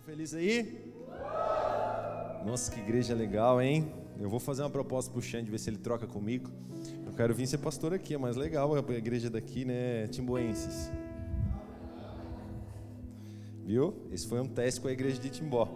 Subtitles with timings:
[0.00, 0.92] tá feliz aí?
[2.46, 3.92] Nossa, que igreja legal, hein?
[4.18, 6.50] Eu vou fazer uma proposta pro Xande, ver se ele troca comigo.
[7.06, 10.08] Eu quero vir ser pastor aqui, é mais legal a igreja daqui, né?
[10.08, 10.90] Timboenses.
[13.64, 13.94] Viu?
[14.10, 15.68] Esse foi um teste com a igreja de Timbó.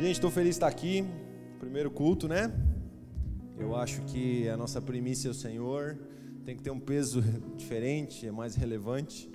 [0.00, 1.04] Gente, estou feliz de estar aqui.
[1.58, 2.50] Primeiro culto, né?
[3.58, 5.98] Eu acho que a nossa primícia é o Senhor.
[6.46, 7.22] Tem que ter um peso
[7.54, 9.30] diferente, é mais relevante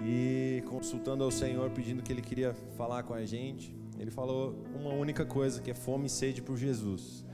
[0.00, 4.92] e consultando ao Senhor, pedindo que Ele queria falar com a gente, Ele falou uma
[4.92, 7.24] única coisa, que é fome e sede por Jesus.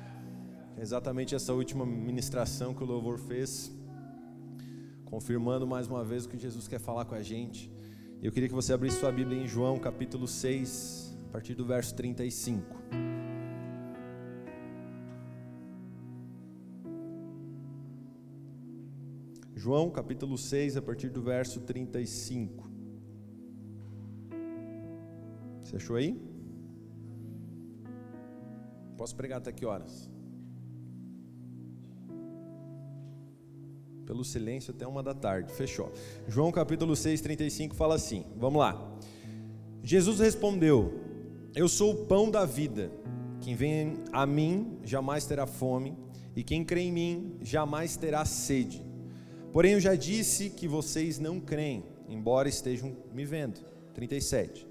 [0.76, 3.72] É exatamente essa última ministração que o louvor fez,
[5.04, 7.70] confirmando mais uma vez o que Jesus quer falar com a gente.
[8.22, 11.94] Eu queria que você abrisse sua Bíblia em João capítulo 6, a partir do verso
[11.94, 13.13] 35.
[19.64, 22.70] João capítulo 6, a partir do verso 35.
[25.62, 26.20] Você achou aí?
[28.98, 30.10] Posso pregar até que horas?
[34.04, 35.50] Pelo silêncio até uma da tarde.
[35.54, 35.90] Fechou.
[36.28, 38.98] João capítulo 6, 35 fala assim: Vamos lá.
[39.82, 40.92] Jesus respondeu:
[41.54, 42.92] Eu sou o pão da vida.
[43.40, 45.96] Quem vem a mim jamais terá fome,
[46.36, 48.92] e quem crê em mim jamais terá sede.
[49.54, 53.60] Porém, eu já disse que vocês não creem, embora estejam me vendo.
[53.94, 54.66] 37.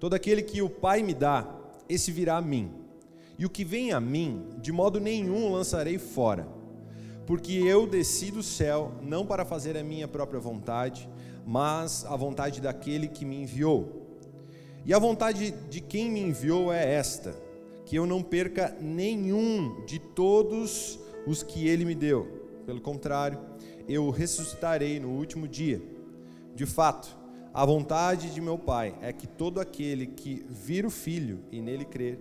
[0.00, 1.48] Todo aquele que o Pai me dá,
[1.88, 2.68] esse virá a mim.
[3.38, 6.48] E o que vem a mim, de modo nenhum lançarei fora.
[7.24, 11.08] Porque eu desci do céu não para fazer a minha própria vontade,
[11.46, 14.18] mas a vontade daquele que me enviou.
[14.84, 17.36] E a vontade de quem me enviou é esta:
[17.86, 22.42] que eu não perca nenhum de todos os que ele me deu.
[22.66, 23.38] Pelo contrário,
[23.88, 25.82] eu ressuscitarei no último dia.
[26.54, 27.16] De fato,
[27.52, 31.84] a vontade de meu Pai é que todo aquele que vir o Filho e nele
[31.84, 32.18] crer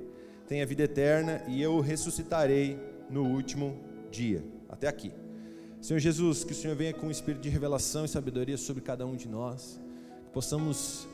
[0.47, 3.80] tenha vida eterna e eu o ressuscitarei no último
[4.11, 4.44] dia.
[4.70, 5.11] Até aqui.
[5.82, 9.05] Senhor Jesus, que o Senhor venha com um espírito de revelação e sabedoria sobre cada
[9.05, 9.82] um de nós,
[10.26, 11.08] que possamos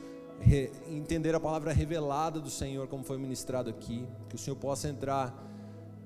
[0.88, 5.49] entender a palavra revelada do Senhor, como foi ministrado aqui, que o Senhor possa entrar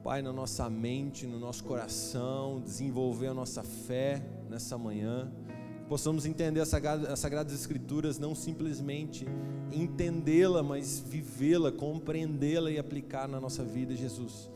[0.04, 5.32] Pai, na nossa mente, no nosso coração, desenvolver a nossa fé nessa manhã.
[5.88, 9.26] Possamos entender as Sagradas Escrituras, não simplesmente
[9.72, 14.50] entendê-la, mas vivê-la, compreendê-la e aplicar na nossa vida, Jesus.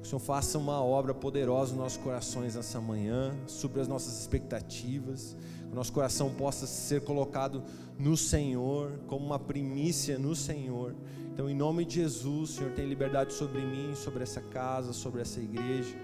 [0.00, 4.20] Que o Senhor faça uma obra poderosa nos nossos corações nessa manhã, sobre as nossas
[4.20, 5.36] expectativas,
[5.66, 7.64] que o nosso coração possa ser colocado
[7.98, 10.94] no Senhor, como uma primícia no Senhor
[11.32, 15.40] então, em nome de Jesus, Senhor, tem liberdade sobre mim, sobre essa casa, sobre essa
[15.40, 15.96] igreja,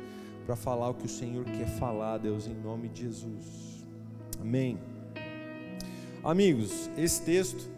[0.46, 3.84] para falar o que o Senhor quer falar, Deus, em nome de Jesus.
[4.40, 4.78] Amém.
[6.24, 7.70] Amigos, esse texto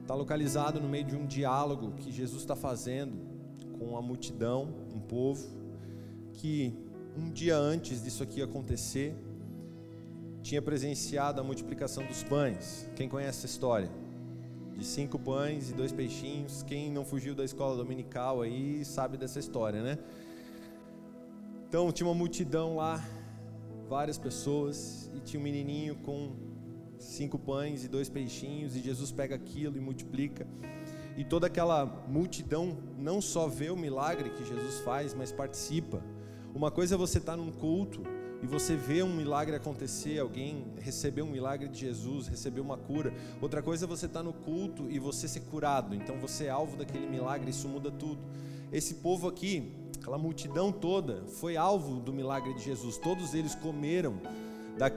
[0.00, 3.16] está localizado no meio de um diálogo que Jesus está fazendo
[3.76, 5.44] com a multidão, um povo,
[6.34, 6.72] que
[7.18, 9.12] um dia antes disso aqui acontecer,
[10.40, 12.88] tinha presenciado a multiplicação dos pães.
[12.94, 14.03] Quem conhece essa história?
[14.76, 16.62] De cinco pães e dois peixinhos.
[16.62, 19.98] Quem não fugiu da escola dominical aí sabe dessa história, né?
[21.68, 23.04] Então tinha uma multidão lá,
[23.88, 26.32] várias pessoas, e tinha um menininho com
[26.98, 30.46] cinco pães e dois peixinhos, e Jesus pega aquilo e multiplica.
[31.16, 36.02] E toda aquela multidão não só vê o milagre que Jesus faz, mas participa.
[36.54, 38.02] Uma coisa é você estar tá num culto
[38.44, 43.10] e você vê um milagre acontecer, alguém receber um milagre de Jesus, receber uma cura.
[43.40, 45.94] Outra coisa é você estar tá no culto e você ser curado.
[45.94, 48.20] Então você é alvo daquele milagre, isso muda tudo.
[48.70, 52.98] Esse povo aqui, aquela multidão toda, foi alvo do milagre de Jesus.
[52.98, 54.20] Todos eles comeram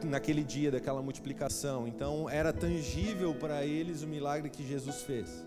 [0.04, 1.88] naquele dia daquela multiplicação.
[1.88, 5.47] Então era tangível para eles o milagre que Jesus fez.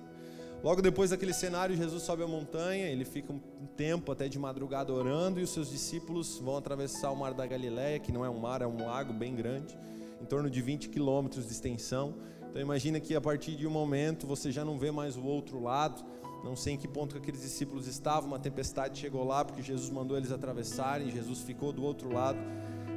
[0.62, 3.40] Logo depois daquele cenário, Jesus sobe a montanha, ele fica um
[3.76, 7.98] tempo até de madrugada orando e os seus discípulos vão atravessar o mar da Galileia,
[7.98, 9.78] que não é um mar, é um lago bem grande,
[10.20, 12.14] em torno de 20 quilômetros de extensão.
[12.50, 15.62] Então imagina que a partir de um momento você já não vê mais o outro
[15.62, 16.04] lado.
[16.44, 19.88] Não sei em que ponto que aqueles discípulos estavam, uma tempestade chegou lá porque Jesus
[19.88, 22.38] mandou eles atravessarem, Jesus ficou do outro lado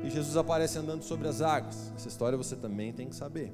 [0.04, 1.94] e Jesus aparece andando sobre as águas.
[1.96, 3.54] Essa história você também tem que saber.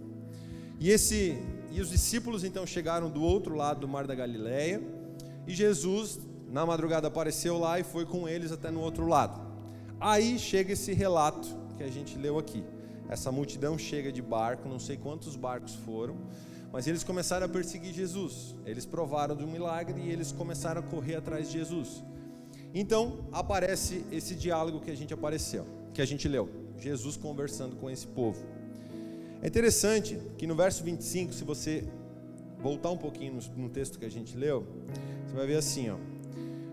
[0.79, 1.37] E esse
[1.71, 4.81] e os discípulos então chegaram do outro lado do mar da Galileia,
[5.45, 9.39] e Jesus na madrugada apareceu lá e foi com eles até no outro lado.
[9.99, 11.47] Aí chega esse relato
[11.77, 12.63] que a gente leu aqui.
[13.07, 16.17] Essa multidão chega de barco, não sei quantos barcos foram,
[16.71, 18.55] mas eles começaram a perseguir Jesus.
[18.65, 22.03] Eles provaram do milagre e eles começaram a correr atrás de Jesus.
[22.73, 26.47] Então aparece esse diálogo que a gente apareceu, que a gente leu.
[26.77, 28.58] Jesus conversando com esse povo.
[29.41, 31.87] É interessante que no verso 25, se você
[32.61, 34.67] voltar um pouquinho no, texto que a gente leu,
[35.25, 35.95] você vai ver assim, ó.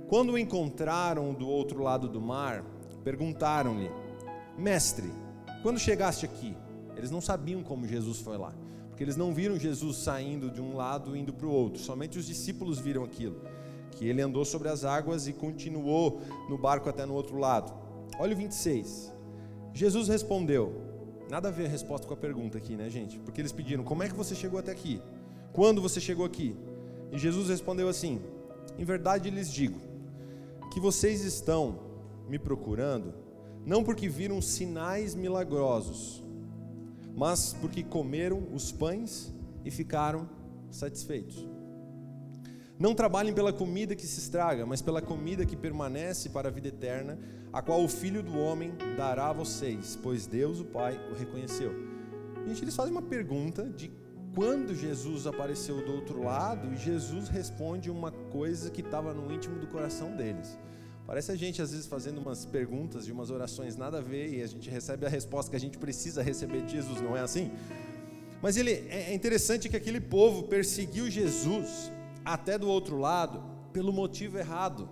[0.08, 2.64] Quando o encontraram do outro lado do mar,
[3.04, 3.88] perguntaram-lhe:
[4.58, 5.08] Mestre,
[5.62, 6.56] quando chegaste aqui?
[6.96, 8.52] Eles não sabiam como Jesus foi lá,
[8.88, 12.18] porque eles não viram Jesus saindo de um lado e indo para o outro, somente
[12.18, 13.42] os discípulos viram aquilo,
[13.92, 17.72] que ele andou sobre as águas e continuou no barco até no outro lado.
[18.18, 19.12] Olha o 26.
[19.72, 20.85] Jesus respondeu,
[21.28, 23.18] nada a ver a resposta com a pergunta aqui, né, gente?
[23.18, 25.00] Porque eles pediram: Como é que você chegou até aqui?
[25.52, 26.56] Quando você chegou aqui?
[27.12, 28.20] E Jesus respondeu assim:
[28.78, 29.80] Em verdade lhes digo,
[30.72, 31.80] que vocês estão
[32.28, 33.14] me procurando,
[33.64, 36.22] não porque viram sinais milagrosos,
[37.16, 39.32] mas porque comeram os pães
[39.64, 40.28] e ficaram
[40.70, 41.55] satisfeitos.
[42.78, 46.68] Não trabalhem pela comida que se estraga, mas pela comida que permanece para a vida
[46.68, 47.18] eterna,
[47.50, 51.72] a qual o Filho do Homem dará a vocês, pois Deus, o Pai, o reconheceu.
[52.46, 53.90] Gente, eles fazem uma pergunta de
[54.34, 59.58] quando Jesus apareceu do outro lado, e Jesus responde uma coisa que estava no íntimo
[59.58, 60.58] do coração deles.
[61.06, 64.42] Parece a gente às vezes fazendo umas perguntas de umas orações nada a ver e
[64.42, 67.50] a gente recebe a resposta que a gente precisa receber de Jesus, não é assim?
[68.42, 71.90] Mas ele é, é interessante que aquele povo perseguiu Jesus
[72.26, 73.42] até do outro lado
[73.72, 74.88] pelo motivo errado.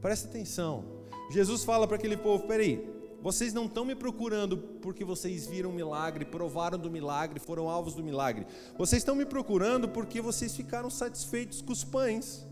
[0.00, 0.84] Presta atenção.
[1.30, 2.84] Jesus fala para aquele povo: peraí,
[3.22, 8.02] vocês não estão me procurando porque vocês viram milagre, provaram do milagre, foram alvos do
[8.02, 8.46] milagre.
[8.76, 12.46] Vocês estão me procurando porque vocês ficaram satisfeitos com os pães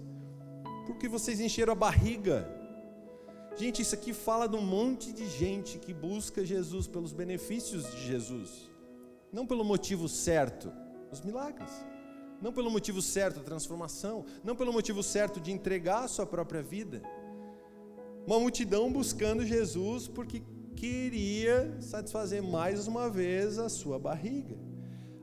[0.87, 2.49] porque vocês encheram a barriga.
[3.56, 8.06] Gente, isso aqui fala de um monte de gente que busca Jesus pelos benefícios de
[8.06, 8.70] Jesus,
[9.32, 10.73] não pelo motivo certo,
[11.11, 11.70] os milagres,
[12.43, 16.61] não pelo motivo certo, a transformação, não pelo motivo certo de entregar a sua própria
[16.61, 17.00] vida.
[18.27, 20.43] Uma multidão buscando Jesus porque
[20.75, 24.56] queria satisfazer mais uma vez a sua barriga.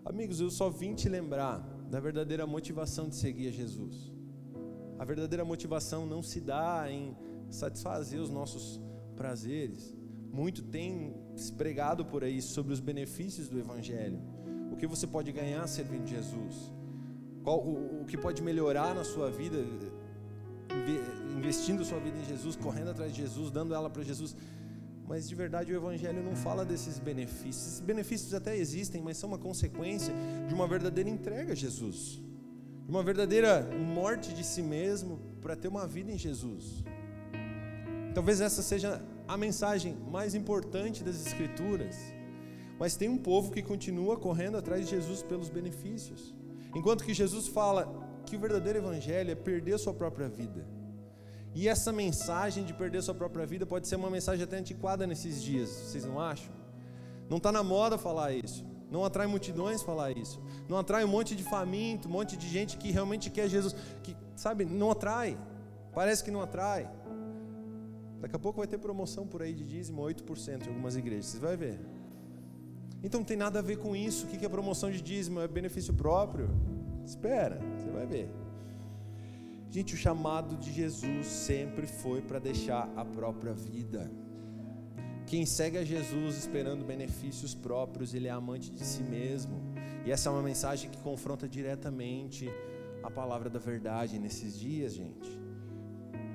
[0.05, 4.13] Amigos, eu só vim te lembrar da verdadeira motivação de seguir a Jesus.
[4.97, 7.15] A verdadeira motivação não se dá em
[7.49, 8.79] satisfazer os nossos
[9.15, 9.93] prazeres.
[10.31, 11.13] Muito tem
[11.57, 14.21] pregado por aí sobre os benefícios do Evangelho.
[14.71, 16.71] O que você pode ganhar servindo Jesus?
[17.49, 19.57] Qual, o, o que pode melhorar na sua vida,
[21.35, 24.35] investindo sua vida em Jesus, correndo atrás de Jesus, dando ela para Jesus.
[25.07, 27.65] Mas de verdade o Evangelho não fala desses benefícios.
[27.65, 30.13] Esses benefícios até existem, mas são uma consequência
[30.47, 32.21] de uma verdadeira entrega a Jesus
[32.87, 36.83] uma verdadeira morte de si mesmo para ter uma vida em Jesus.
[38.15, 41.95] Talvez essa seja a mensagem mais importante das Escrituras.
[42.79, 46.33] Mas tem um povo que continua correndo atrás de Jesus pelos benefícios.
[46.75, 47.87] Enquanto que Jesus fala
[48.25, 50.65] que o verdadeiro evangelho é perder sua própria vida.
[51.55, 55.41] E essa mensagem de perder sua própria vida pode ser uma mensagem até antiquada nesses
[55.41, 56.53] dias, vocês não acham?
[57.27, 58.65] Não está na moda falar isso.
[58.91, 60.41] Não atrai multidões falar isso.
[60.67, 63.75] Não atrai um monte de faminto, um monte de gente que realmente quer Jesus.
[64.03, 65.37] Que, sabe, não atrai.
[65.93, 66.89] Parece que não atrai.
[68.19, 71.27] Daqui a pouco vai ter promoção por aí de dízimo 8% em algumas igrejas.
[71.27, 71.79] Você vai ver.
[73.03, 74.25] Então não tem nada a ver com isso.
[74.25, 75.39] O que é promoção de dízimo?
[75.39, 76.49] É benefício próprio?
[77.05, 78.29] Espera, você vai ver.
[79.69, 84.11] Gente, o chamado de Jesus sempre foi para deixar a própria vida.
[85.25, 89.61] Quem segue a Jesus esperando benefícios próprios, ele é amante de si mesmo.
[90.05, 92.49] E essa é uma mensagem que confronta diretamente
[93.03, 95.39] a palavra da verdade nesses dias, gente.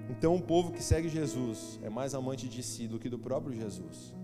[0.08, 3.52] Então, um povo que segue Jesus é mais amante de si do que do próprio
[3.52, 4.14] Jesus.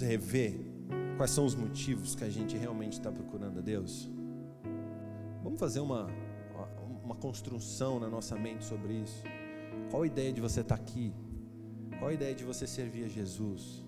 [0.00, 0.58] Rever
[1.16, 4.10] quais são os motivos que a gente realmente está procurando a Deus?
[5.42, 6.08] Vamos fazer uma,
[7.02, 9.22] uma construção na nossa mente sobre isso.
[9.90, 11.12] Qual a ideia de você estar tá aqui?
[11.98, 13.84] Qual a ideia de você servir a Jesus?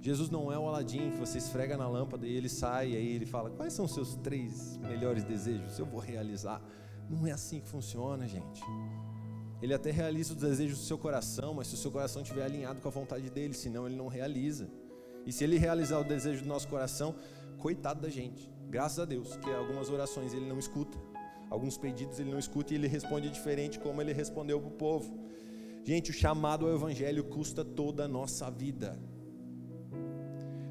[0.00, 3.08] Jesus não é o Aladim que você esfrega na lâmpada e ele sai e aí
[3.08, 5.78] ele fala: Quais são os seus três melhores desejos?
[5.78, 6.62] Eu vou realizar.
[7.08, 8.62] Não é assim que funciona, gente.
[9.60, 12.80] Ele até realiza os desejos do seu coração, mas se o seu coração estiver alinhado
[12.80, 14.70] com a vontade dele, senão ele não realiza.
[15.26, 17.14] E se ele realizar o desejo do nosso coração,
[17.58, 18.50] coitado da gente.
[18.68, 20.98] Graças a Deus, que algumas orações ele não escuta,
[21.48, 25.18] alguns pedidos ele não escuta e ele responde diferente como ele respondeu para o povo.
[25.84, 28.98] Gente, o chamado ao Evangelho custa toda a nossa vida.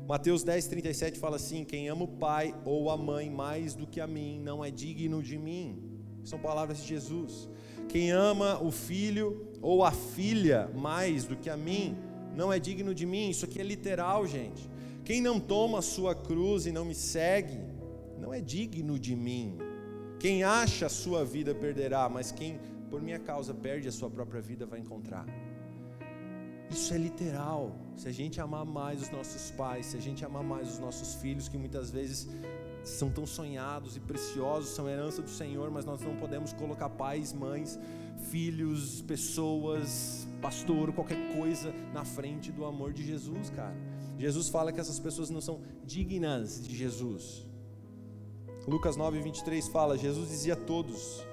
[0.08, 4.00] Mateus 10, 37 fala assim: Quem ama o pai ou a mãe mais do que
[4.00, 5.84] a mim, não é digno de mim.
[6.24, 7.50] São palavras de Jesus.
[7.88, 11.96] Quem ama o filho ou a filha mais do que a mim,
[12.36, 13.30] não é digno de mim.
[13.30, 14.70] Isso aqui é literal, gente.
[15.04, 17.60] Quem não toma a sua cruz e não me segue,
[18.20, 19.58] não é digno de mim.
[20.20, 22.60] Quem acha a sua vida perderá, mas quem
[22.90, 25.26] por minha causa perde a sua própria vida, vai encontrar.
[26.70, 27.76] Isso é literal.
[27.96, 31.16] Se a gente amar mais os nossos pais, se a gente amar mais os nossos
[31.16, 32.28] filhos, que muitas vezes
[32.84, 37.34] são tão sonhados e preciosos, são herança do Senhor, mas nós não podemos colocar pais,
[37.34, 37.80] mães,
[38.30, 43.76] filhos, pessoas, pastor, qualquer coisa na frente do amor de Jesus, cara.
[44.18, 47.46] Jesus fala que essas pessoas não são dignas de Jesus.
[48.68, 51.26] Lucas 9, 23 fala: Jesus dizia a todos: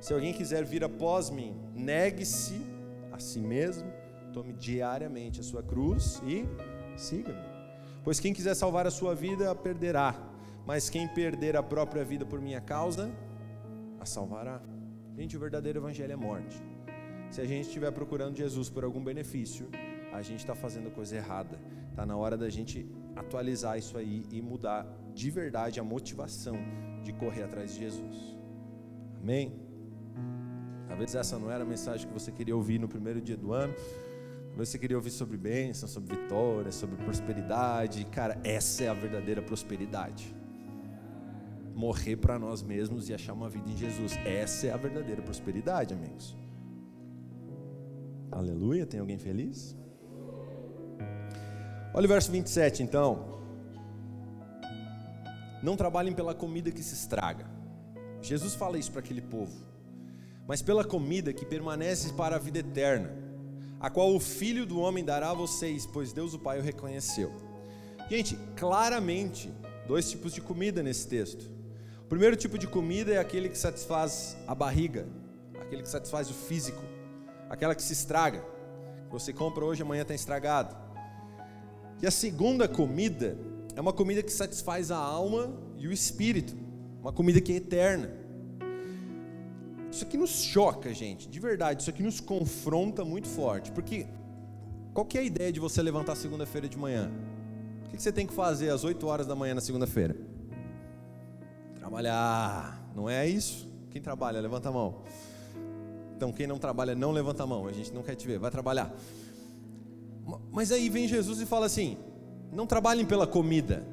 [0.00, 2.60] Se alguém quiser vir após mim, negue-se
[3.12, 3.90] a si mesmo,
[4.32, 6.44] tome diariamente a sua cruz e
[6.96, 7.52] siga-me.
[8.02, 10.31] Pois quem quiser salvar a sua vida, a perderá,
[10.66, 13.10] mas quem perder a própria vida por minha causa,
[14.00, 14.60] a salvará.
[15.16, 16.62] Gente, o verdadeiro evangelho é morte.
[17.30, 19.68] Se a gente estiver procurando Jesus por algum benefício,
[20.12, 21.58] a gente está fazendo coisa errada.
[21.90, 26.56] Está na hora da gente atualizar isso aí e mudar de verdade a motivação
[27.02, 28.36] de correr atrás de Jesus.
[29.20, 29.52] Amém?
[30.88, 33.74] Talvez essa não era a mensagem que você queria ouvir no primeiro dia do ano.
[34.48, 38.04] Talvez você queria ouvir sobre bênção, sobre vitória, sobre prosperidade.
[38.06, 40.34] Cara, essa é a verdadeira prosperidade.
[41.74, 44.16] Morrer para nós mesmos e achar uma vida em Jesus.
[44.24, 46.36] Essa é a verdadeira prosperidade, amigos.
[48.30, 48.86] Aleluia.
[48.86, 49.76] Tem alguém feliz?
[51.94, 53.40] Olha o verso 27 então.
[55.62, 57.46] Não trabalhem pela comida que se estraga.
[58.20, 59.54] Jesus fala isso para aquele povo.
[60.46, 63.14] Mas pela comida que permanece para a vida eterna,
[63.78, 67.32] a qual o Filho do Homem dará a vocês, pois Deus o Pai o reconheceu.
[68.08, 69.52] Gente, claramente,
[69.86, 71.50] dois tipos de comida nesse texto.
[72.12, 75.06] Primeiro tipo de comida é aquele que satisfaz a barriga,
[75.58, 76.82] aquele que satisfaz o físico,
[77.48, 78.44] aquela que se estraga.
[79.10, 80.76] Você compra hoje, amanhã está estragado.
[82.02, 83.38] E a segunda comida
[83.74, 86.54] é uma comida que satisfaz a alma e o espírito,
[87.00, 88.10] uma comida que é eterna.
[89.90, 94.06] Isso aqui nos choca, gente, de verdade, isso aqui nos confronta muito forte, porque
[94.92, 97.10] qual que é a ideia de você levantar segunda-feira de manhã?
[97.86, 100.21] O que você tem que fazer às 8 horas da manhã na segunda-feira?
[101.92, 103.70] Trabalhar, não é isso?
[103.90, 105.02] Quem trabalha, levanta a mão.
[106.16, 108.50] Então, quem não trabalha, não levanta a mão, a gente não quer te ver, vai
[108.50, 108.90] trabalhar.
[110.50, 111.98] Mas aí vem Jesus e fala assim:
[112.50, 113.84] não trabalhem pela comida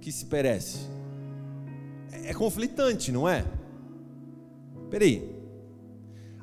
[0.00, 0.86] que se perece.
[2.12, 3.44] É, é conflitante, não é?
[4.88, 5.34] Peraí.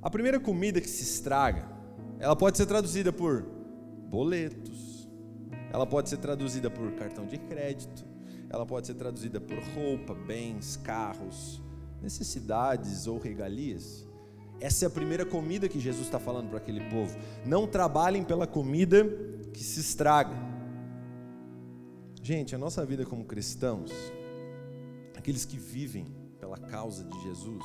[0.02, 1.70] A primeira comida que se estraga,
[2.20, 3.44] ela pode ser traduzida por
[4.10, 5.08] boletos,
[5.72, 8.11] ela pode ser traduzida por cartão de crédito,
[8.52, 11.62] ela pode ser traduzida por roupa, bens, carros,
[12.02, 14.06] necessidades ou regalias.
[14.60, 17.18] Essa é a primeira comida que Jesus está falando para aquele povo.
[17.46, 19.06] Não trabalhem pela comida
[19.54, 20.36] que se estraga.
[22.22, 23.90] Gente, a nossa vida como cristãos,
[25.16, 26.06] aqueles que vivem
[26.38, 27.64] pela causa de Jesus,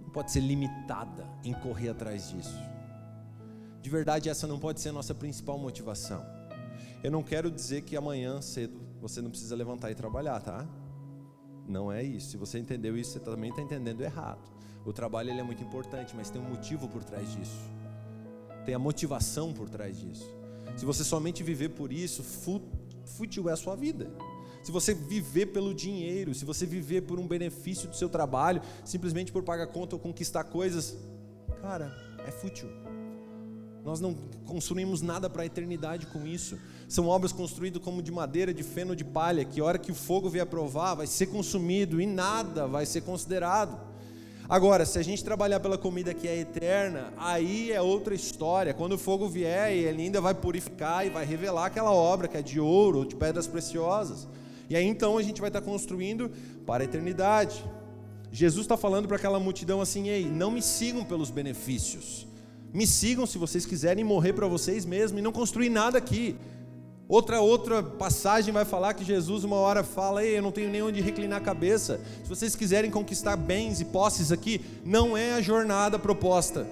[0.00, 2.56] não pode ser limitada em correr atrás disso.
[3.82, 6.24] De verdade, essa não pode ser a nossa principal motivação.
[7.02, 10.68] Eu não quero dizer que amanhã cedo você não precisa levantar e trabalhar, tá?
[11.66, 12.30] Não é isso.
[12.30, 14.50] Se você entendeu isso, você também está entendendo errado.
[14.84, 17.58] O trabalho ele é muito importante, mas tem um motivo por trás disso.
[18.64, 20.28] Tem a motivação por trás disso.
[20.76, 22.22] Se você somente viver por isso,
[23.04, 24.08] fútil é a sua vida.
[24.62, 29.32] Se você viver pelo dinheiro, se você viver por um benefício do seu trabalho, simplesmente
[29.32, 30.96] por pagar conta ou conquistar coisas,
[31.60, 31.92] cara,
[32.24, 32.68] é fútil.
[33.84, 34.14] Nós não
[34.46, 36.56] construímos nada para a eternidade com isso.
[36.92, 39.94] São obras construídas como de madeira, de feno, de palha, que a hora que o
[39.94, 43.80] fogo vier provar, vai ser consumido e nada vai ser considerado.
[44.46, 48.74] Agora, se a gente trabalhar pela comida que é eterna, aí é outra história.
[48.74, 52.42] Quando o fogo vier, ele ainda vai purificar e vai revelar aquela obra que é
[52.42, 54.28] de ouro ou de pedras preciosas.
[54.68, 56.30] E aí então a gente vai estar construindo
[56.66, 57.64] para a eternidade.
[58.30, 62.26] Jesus está falando para aquela multidão assim: ei, não me sigam pelos benefícios.
[62.70, 66.36] Me sigam se vocês quiserem morrer para vocês mesmos e não construir nada aqui.
[67.12, 70.80] Outra outra passagem vai falar que Jesus uma hora fala: "Ei, eu não tenho nem
[70.80, 72.00] onde reclinar a cabeça.
[72.22, 76.66] Se vocês quiserem conquistar bens e posses aqui, não é a jornada proposta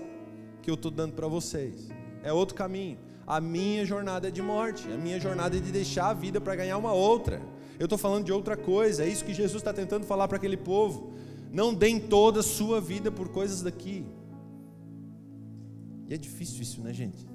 [0.63, 1.91] que eu estou dando para vocês.
[2.23, 2.97] É outro caminho.
[3.27, 4.91] A minha jornada é de morte.
[4.91, 7.43] A minha jornada é de deixar a vida para ganhar uma outra.
[7.79, 9.05] Eu estou falando de outra coisa.
[9.05, 11.13] É isso que Jesus está tentando falar para aquele povo.
[11.53, 14.07] Não deem toda a sua vida por coisas daqui.
[16.09, 17.29] E é difícil isso, né, gente?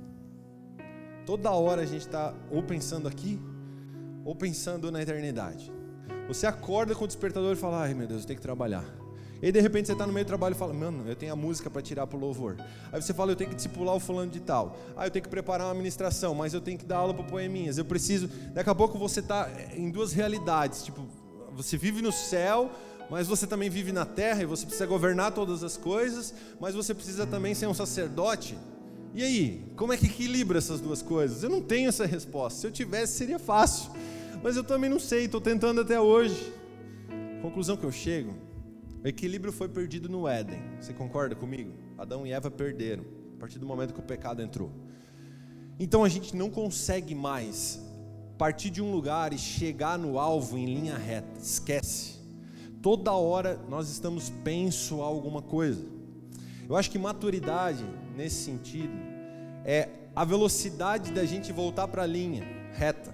[1.26, 3.40] Toda hora a gente está ou pensando aqui,
[4.24, 5.72] ou pensando na eternidade.
[6.28, 8.86] Você acorda com o despertador e fala: Ai meu Deus, eu tenho que trabalhar.
[9.42, 11.34] E aí, de repente você está no meio do trabalho e fala: Mano, eu tenho
[11.34, 12.58] a música para tirar para o louvor.
[12.92, 14.78] Aí você fala: Eu tenho que discipular o fulano de tal.
[14.96, 17.78] Ah, eu tenho que preparar uma administração, mas eu tenho que dar aula para poeminhas.
[17.78, 18.28] Eu preciso.
[18.54, 20.84] Daqui a pouco você está em duas realidades.
[20.84, 21.06] Tipo,
[21.54, 22.72] você vive no céu,
[23.10, 26.94] mas você também vive na terra e você precisa governar todas as coisas, mas você
[26.94, 28.58] precisa também ser um sacerdote.
[29.16, 31.42] E aí, como é que equilibra essas duas coisas?
[31.42, 32.60] Eu não tenho essa resposta.
[32.60, 33.90] Se eu tivesse, seria fácil.
[34.44, 36.52] Mas eu também não sei, estou tentando até hoje.
[37.42, 38.34] conclusão que eu chego,
[39.02, 40.62] o equilíbrio foi perdido no Éden.
[40.82, 41.72] Você concorda comigo?
[41.98, 43.06] Adão e Eva perderam
[43.38, 44.70] a partir do momento que o pecado entrou.
[45.80, 47.80] Então a gente não consegue mais
[48.38, 51.40] partir de um lugar e chegar no alvo em linha reta.
[51.40, 52.20] Esquece.
[52.82, 55.86] Toda hora nós estamos penso a alguma coisa.
[56.68, 58.94] Eu acho que maturidade nesse sentido
[59.64, 62.44] é a velocidade da gente voltar para a linha
[62.74, 63.14] reta.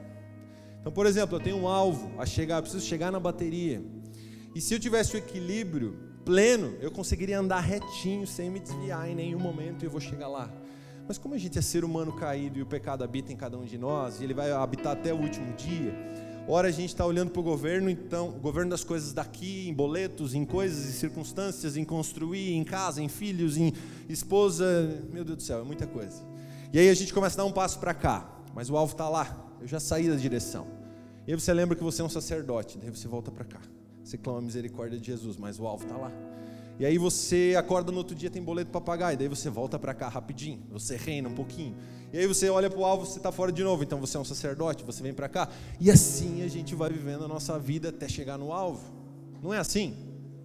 [0.80, 3.82] Então, por exemplo, eu tenho um alvo a chegar, eu preciso chegar na bateria.
[4.54, 9.16] E se eu tivesse o equilíbrio pleno, eu conseguiria andar retinho sem me desviar em
[9.16, 10.52] nenhum momento e eu vou chegar lá.
[11.08, 13.66] Mas como a gente é ser humano caído e o pecado habita em cada um
[13.66, 15.94] de nós, e ele vai habitar até o último dia,
[16.48, 19.74] ora a gente está olhando para o governo, então, o governo das coisas daqui, em
[19.74, 23.74] boletos, em coisas e circunstâncias, em construir, em casa, em filhos, em
[24.10, 24.66] esposa,
[25.12, 26.24] meu Deus do céu, é muita coisa.
[26.74, 29.08] E aí a gente começa a dar um passo para cá, mas o alvo está
[29.10, 30.68] lá, eu já saí da direção.
[31.28, 33.62] E aí você lembra que você é um sacerdote, daí você volta para cá.
[34.04, 36.12] Você clama a misericórdia de Jesus, mas o alvo está lá.
[36.82, 39.78] E aí você acorda no outro dia, tem boleto para pagar, e daí você volta
[39.78, 41.76] para cá rapidinho, você reina um pouquinho.
[42.12, 44.20] E aí você olha para o alvo, você está fora de novo, então você é
[44.20, 45.48] um sacerdote, você vem para cá.
[45.80, 48.82] E assim a gente vai vivendo a nossa vida até chegar no alvo.
[49.44, 49.96] Não é assim?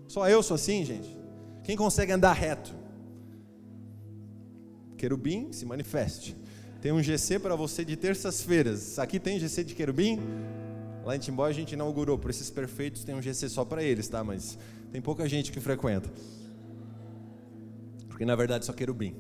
[0.08, 1.16] Só eu sou assim, gente.
[1.64, 2.74] Quem consegue andar reto?
[4.98, 6.36] Querubim, se manifeste.
[6.82, 8.98] Tem um GC para você de terças-feiras.
[8.98, 10.20] Aqui tem GC de querubim?
[11.06, 14.08] Lá em Timbó a gente inaugurou, por esses perfeitos tem um GC só para eles,
[14.08, 14.24] tá?
[14.24, 14.58] Mas
[14.90, 16.10] tem pouca gente que frequenta.
[18.08, 19.14] Porque na verdade só querubim.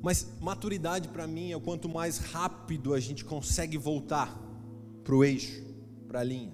[0.00, 4.40] Mas maturidade para mim é o quanto mais rápido a gente consegue voltar
[5.02, 5.64] para o eixo,
[6.06, 6.52] para a linha.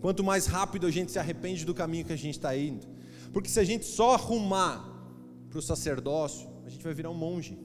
[0.00, 2.86] Quanto mais rápido a gente se arrepende do caminho que a gente está indo.
[3.32, 4.96] Porque se a gente só arrumar
[5.50, 7.58] para o sacerdócio, a gente vai virar um monge.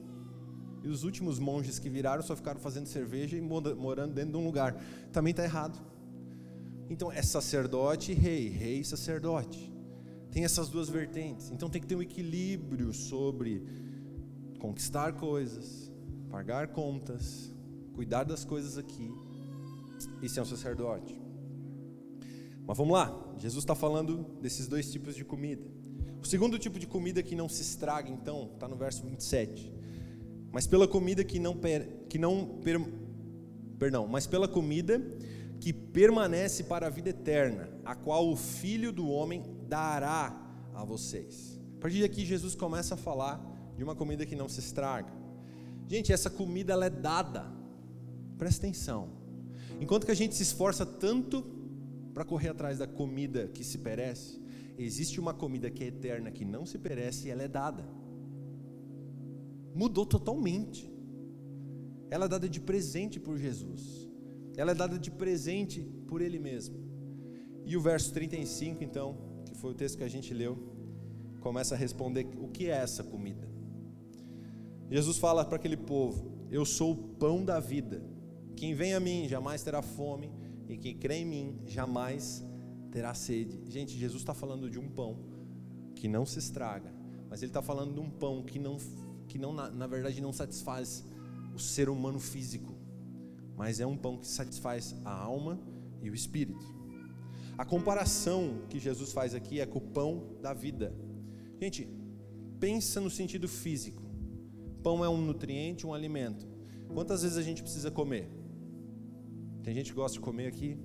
[0.84, 4.44] E os últimos monges que viraram só ficaram fazendo cerveja e morando dentro de um
[4.44, 4.76] lugar.
[5.10, 5.80] Também está errado.
[6.90, 9.72] Então é sacerdote e rei, rei e sacerdote.
[10.30, 11.50] Tem essas duas vertentes.
[11.50, 13.64] Então tem que ter um equilíbrio sobre
[14.58, 15.90] conquistar coisas,
[16.30, 17.50] pagar contas,
[17.94, 19.10] cuidar das coisas aqui
[20.20, 21.18] e ser um sacerdote.
[22.66, 25.64] Mas vamos lá, Jesus está falando desses dois tipos de comida.
[26.20, 29.83] O segundo tipo de comida que não se estraga, então, está no verso 27.
[30.54, 31.58] Mas pela comida que não,
[32.08, 32.80] que não per,
[33.76, 35.02] perdão, mas pela comida
[35.58, 40.32] que permanece para a vida eterna, a qual o Filho do Homem dará
[40.72, 41.60] a vocês.
[41.76, 43.44] A partir daqui, Jesus começa a falar
[43.76, 45.12] de uma comida que não se estraga.
[45.88, 47.52] Gente, essa comida ela é dada.
[48.38, 49.08] Presta atenção.
[49.80, 51.44] Enquanto que a gente se esforça tanto
[52.14, 54.40] para correr atrás da comida que se perece,
[54.78, 57.84] existe uma comida que é eterna, que não se perece e ela é dada.
[59.74, 60.90] Mudou totalmente.
[62.10, 64.04] Ela é dada de presente por Jesus
[64.56, 66.76] ela é dada de presente por Ele mesmo.
[67.64, 70.58] E o verso 35, então, que foi o texto que a gente leu,
[71.40, 73.48] começa a responder o que é essa comida.
[74.90, 78.02] Jesus fala para aquele povo: Eu sou o pão da vida.
[78.56, 80.30] Quem vem a mim jamais terá fome,
[80.68, 82.44] e quem crê em mim jamais
[82.92, 83.60] terá sede.
[83.66, 85.18] Gente, Jesus está falando de um pão
[85.96, 86.94] que não se estraga,
[87.28, 88.76] mas Ele está falando de um pão que não,
[89.28, 91.04] que não na, na verdade não satisfaz
[91.54, 92.74] o ser humano físico
[93.56, 95.58] mas é um pão que satisfaz a alma
[96.02, 96.74] e o espírito.
[97.56, 100.92] A comparação que Jesus faz aqui é com o pão da vida.
[101.60, 101.88] Gente,
[102.58, 104.02] pensa no sentido físico.
[104.82, 106.46] Pão é um nutriente, um alimento.
[106.92, 108.28] Quantas vezes a gente precisa comer?
[109.62, 110.76] Tem gente que gosta de comer aqui?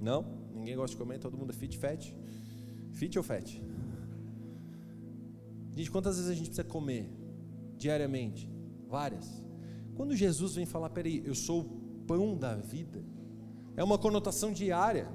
[0.00, 0.24] Não?
[0.54, 1.18] Ninguém gosta de comer?
[1.18, 2.14] Todo mundo é fit, fat?
[2.92, 3.62] Fit ou fat?
[5.74, 7.10] Gente, quantas vezes a gente precisa comer
[7.76, 8.50] diariamente?
[8.88, 9.42] Várias.
[9.94, 13.02] Quando Jesus vem falar, peraí, eu sou o pão da vida,
[13.76, 15.08] é uma conotação diária.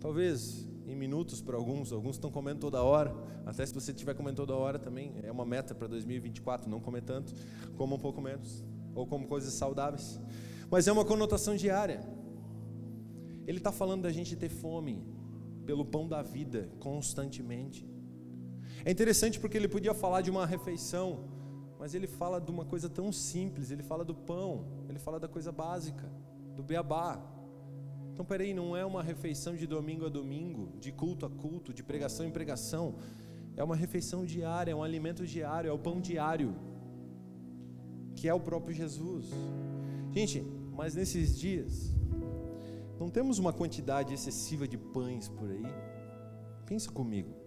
[0.00, 3.14] Talvez em minutos para alguns, alguns estão comendo toda hora.
[3.46, 7.02] Até se você estiver comendo toda hora também, é uma meta para 2024, não comer
[7.02, 7.34] tanto,
[7.76, 8.64] coma um pouco menos,
[8.94, 10.20] ou como coisas saudáveis.
[10.70, 12.00] Mas é uma conotação diária.
[13.46, 15.04] Ele está falando da gente ter fome
[15.66, 17.86] pelo pão da vida constantemente.
[18.84, 21.24] É interessante porque ele podia falar de uma refeição
[21.84, 25.28] mas ele fala de uma coisa tão simples, ele fala do pão, ele fala da
[25.28, 26.10] coisa básica,
[26.56, 27.22] do beabá.
[28.10, 31.82] Então, peraí, não é uma refeição de domingo a domingo, de culto a culto, de
[31.82, 32.94] pregação em pregação.
[33.54, 36.54] É uma refeição diária, é um alimento diário, é o pão diário,
[38.16, 39.28] que é o próprio Jesus.
[40.10, 40.42] Gente,
[40.72, 41.94] mas nesses dias,
[42.98, 45.66] não temos uma quantidade excessiva de pães por aí?
[46.64, 47.43] Pensa comigo.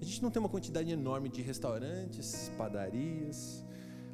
[0.00, 3.64] A gente não tem uma quantidade enorme de restaurantes, padarias,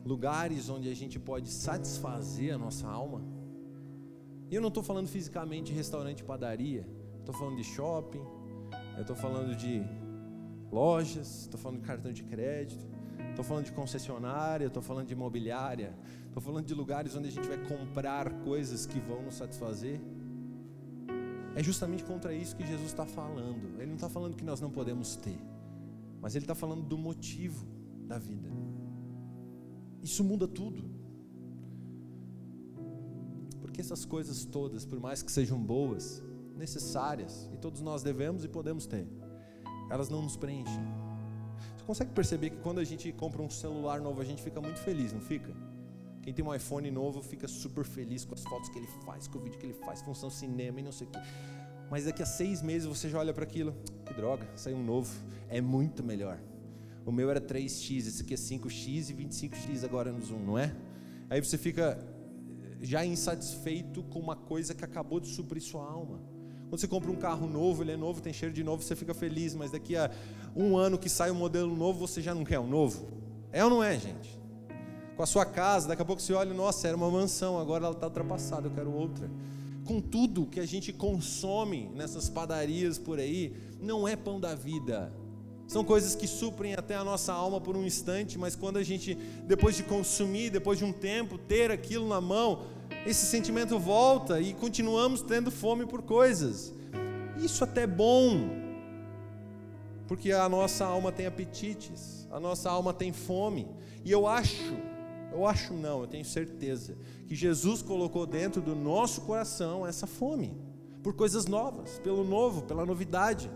[0.04, 3.22] lugares onde a gente pode satisfazer a nossa alma.
[4.50, 6.86] E eu não estou falando fisicamente de restaurante e padaria,
[7.18, 8.24] estou falando de shopping,
[8.96, 9.82] eu estou falando de
[10.70, 12.84] lojas, estou falando de cartão de crédito,
[13.30, 15.94] estou falando de concessionária, estou falando de imobiliária,
[16.26, 20.00] estou falando de lugares onde a gente vai comprar coisas que vão nos satisfazer.
[21.54, 23.76] É justamente contra isso que Jesus está falando.
[23.78, 25.38] Ele não está falando que nós não podemos ter,
[26.20, 27.66] mas ele está falando do motivo
[28.06, 28.50] da vida.
[30.02, 30.82] Isso muda tudo.
[33.60, 36.22] Porque essas coisas todas, por mais que sejam boas,
[36.56, 39.06] necessárias, e todos nós devemos e podemos ter,
[39.90, 40.84] elas não nos preenchem.
[41.76, 44.78] Você consegue perceber que quando a gente compra um celular novo, a gente fica muito
[44.80, 45.54] feliz, não fica?
[46.22, 49.38] Quem tem um iPhone novo fica super feliz com as fotos que ele faz, com
[49.38, 51.18] o vídeo que ele faz, função cinema e não sei o quê.
[51.90, 53.74] Mas daqui a seis meses você já olha para aquilo,
[54.10, 55.14] que droga, saiu um novo,
[55.48, 56.38] é muito melhor.
[57.06, 60.74] O meu era 3x, esse aqui é 5x e 25x agora no Zoom, não é?
[61.30, 61.96] Aí você fica
[62.80, 66.20] já insatisfeito com uma coisa que acabou de suprir sua alma.
[66.68, 69.14] Quando você compra um carro novo, ele é novo, tem cheiro de novo, você fica
[69.14, 70.10] feliz, mas daqui a
[70.56, 73.08] um ano que sai um modelo novo, você já não quer um novo?
[73.52, 74.38] É ou não é, gente?
[75.16, 77.94] Com a sua casa, daqui a pouco você olha, nossa, era uma mansão, agora ela
[77.94, 79.28] está ultrapassada, eu quero outra.
[79.84, 85.12] Com tudo que a gente consome nessas padarias por aí, não é pão da vida.
[85.66, 89.14] São coisas que suprem até a nossa alma por um instante, mas quando a gente,
[89.46, 92.62] depois de consumir, depois de um tempo, ter aquilo na mão,
[93.06, 96.74] esse sentimento volta e continuamos tendo fome por coisas.
[97.38, 98.50] Isso até é bom,
[100.08, 103.68] porque a nossa alma tem apetites, a nossa alma tem fome,
[104.04, 104.76] e eu acho,
[105.32, 110.56] eu acho não, eu tenho certeza, que Jesus colocou dentro do nosso coração essa fome,
[111.02, 113.50] por coisas novas, pelo novo, pela novidade.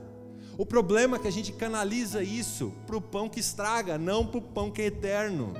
[0.56, 4.38] O problema é que a gente canaliza isso para o pão que estraga, não para
[4.38, 5.52] o pão que é eterno.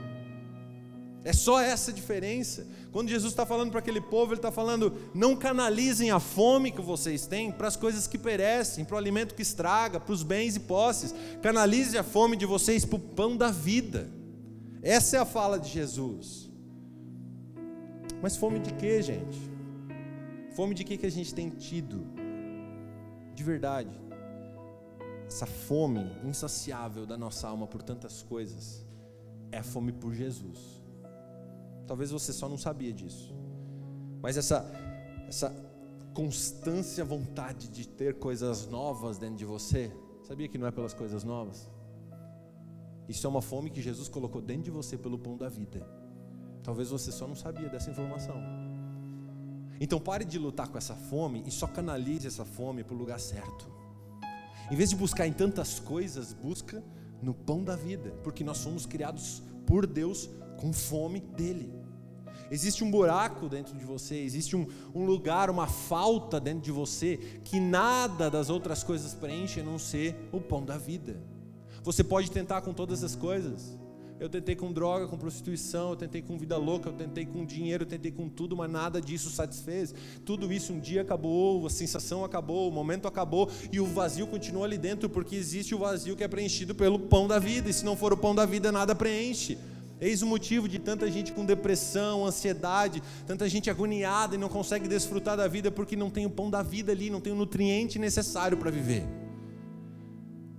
[1.24, 2.66] É só essa diferença.
[2.92, 6.83] Quando Jesus está falando para aquele povo, Ele está falando: não canalizem a fome que
[6.83, 10.55] vocês têm para as coisas que perecem, para o alimento que estraga, para os bens
[10.55, 11.14] e posses.
[11.42, 14.11] Canalize a fome de vocês para o pão da vida.
[14.85, 16.51] Essa é a fala de Jesus.
[18.20, 19.40] Mas fome de quê, gente?
[20.55, 22.07] Fome de quê que a gente tem tido?
[23.35, 23.99] De verdade.
[25.27, 28.87] Essa fome insaciável da nossa alma por tantas coisas
[29.51, 30.83] é a fome por Jesus.
[31.87, 33.35] Talvez você só não sabia disso.
[34.20, 34.70] Mas essa
[35.27, 35.51] essa
[36.12, 39.90] constância vontade de ter coisas novas dentro de você,
[40.23, 41.68] sabia que não é pelas coisas novas?
[43.08, 45.86] Isso é uma fome que Jesus colocou dentro de você pelo pão da vida.
[46.62, 48.36] Talvez você só não sabia dessa informação.
[49.80, 53.20] Então pare de lutar com essa fome e só canalize essa fome para o lugar
[53.20, 53.70] certo.
[54.70, 56.82] Em vez de buscar em tantas coisas, busca
[57.20, 61.72] no pão da vida, porque nós somos criados por Deus com fome dele.
[62.50, 67.16] Existe um buraco dentro de você, existe um, um, lugar, uma falta dentro de você
[67.42, 71.20] que nada das outras coisas preenche a não ser o pão da vida.
[71.85, 73.79] Você pode tentar com todas as coisas.
[74.18, 77.83] Eu tentei com droga, com prostituição, eu tentei com vida louca, eu tentei com dinheiro,
[77.83, 79.94] eu tentei com tudo, mas nada disso satisfez.
[80.25, 84.64] Tudo isso um dia acabou, a sensação acabou, o momento acabou e o vazio continua
[84.64, 87.85] ali dentro, porque existe o vazio que é preenchido pelo pão da vida, e se
[87.85, 89.59] não for o pão da vida, nada preenche.
[90.01, 94.88] Eis o motivo de tanta gente com depressão, ansiedade, tanta gente agoniada e não consegue
[94.88, 97.99] desfrutar da vida porque não tem o pão da vida ali, não tem o nutriente
[97.99, 99.23] necessário para viver.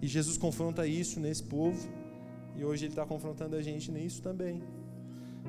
[0.06, 1.90] E Jesus confronta isso nesse povo,
[2.56, 4.62] e hoje Ele está confrontando a gente nisso também.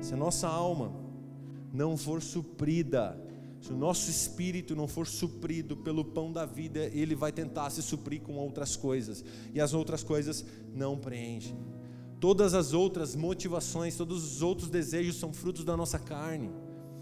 [0.01, 0.91] Se a nossa alma
[1.71, 3.15] não for suprida,
[3.61, 7.83] se o nosso espírito não for suprido pelo pão da vida, ele vai tentar se
[7.83, 10.43] suprir com outras coisas, e as outras coisas
[10.73, 11.55] não preenchem.
[12.19, 16.49] Todas as outras motivações, todos os outros desejos são frutos da nossa carne.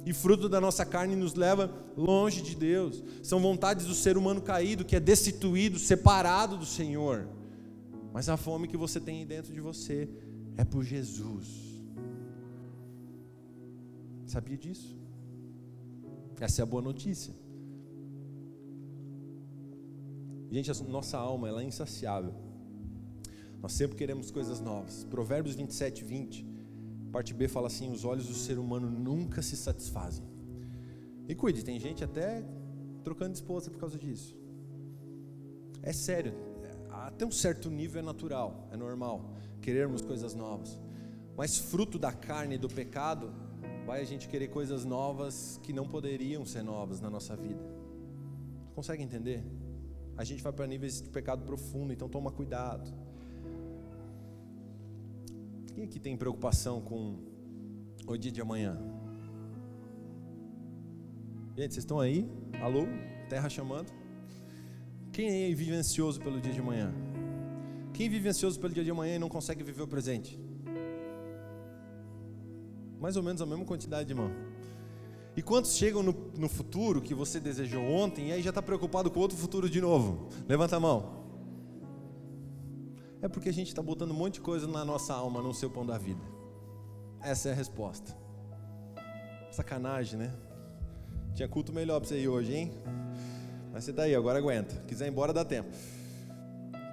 [0.06, 3.02] E fruto da nossa carne nos leva longe de Deus.
[3.24, 7.30] São vontades do ser humano caído, que é destituído, separado do Senhor.
[8.16, 10.08] Mas a fome que você tem dentro de você
[10.56, 11.48] é por Jesus.
[14.26, 14.98] Sabia disso?
[16.40, 17.34] Essa é a boa notícia.
[20.50, 22.34] Gente, a nossa alma ela é insaciável.
[23.62, 25.04] Nós sempre queremos coisas novas.
[25.04, 26.46] Provérbios 27, 20,
[27.12, 30.24] parte B fala assim: os olhos do ser humano nunca se satisfazem.
[31.28, 32.46] E cuide, tem gente até
[33.04, 34.38] trocando de esposa por causa disso.
[35.84, 36.55] É sério,
[37.04, 40.80] até um certo nível é natural, é normal querermos coisas novas.
[41.36, 43.34] Mas fruto da carne e do pecado,
[43.86, 47.64] vai a gente querer coisas novas que não poderiam ser novas na nossa vida.
[48.74, 49.44] Consegue entender?
[50.18, 52.94] A gente vai para níveis de pecado profundo, então toma cuidado.
[55.74, 57.20] Quem aqui tem preocupação com
[58.08, 58.78] o dia de amanhã?
[61.58, 62.30] Gente, vocês estão aí?
[62.62, 62.86] Alô?
[63.30, 64.05] Terra chamando?
[65.16, 66.94] Quem é vive ansioso pelo dia de amanhã?
[67.94, 70.38] Quem vive ansioso pelo dia de amanhã e não consegue viver o presente?
[73.00, 74.30] Mais ou menos a mesma quantidade, irmão.
[75.34, 79.10] E quantos chegam no, no futuro que você desejou ontem e aí já está preocupado
[79.10, 80.28] com outro futuro de novo?
[80.50, 81.24] Levanta a mão.
[83.22, 85.70] É porque a gente está botando um monte de coisa na nossa alma, no seu
[85.70, 86.26] pão da vida.
[87.22, 88.14] Essa é a resposta.
[89.50, 90.36] Sacanagem, né?
[91.34, 92.74] Tinha culto melhor para você ir hoje, hein?
[93.76, 94.74] Mas você está aí, agora aguenta.
[94.88, 95.70] Quiser ir embora, dá tempo.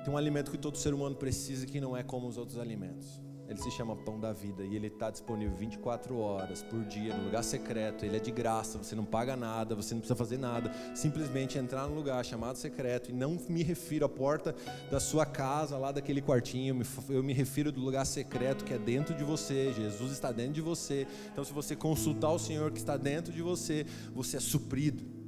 [0.04, 3.22] Tem um alimento que todo ser humano precisa que não é como os outros alimentos.
[3.48, 7.26] Ele se chama Pão da Vida e ele está disponível 24 horas por dia no
[7.26, 8.04] lugar secreto.
[8.04, 10.72] Ele é de graça, você não paga nada, você não precisa fazer nada.
[10.92, 14.52] Simplesmente entrar no lugar chamado secreto e não me refiro à porta
[14.90, 16.82] da sua casa, lá daquele quartinho.
[17.08, 19.72] Eu me refiro do lugar secreto que é dentro de você.
[19.72, 21.06] Jesus está dentro de você.
[21.30, 25.21] Então, se você consultar o Senhor que está dentro de você, você é suprido.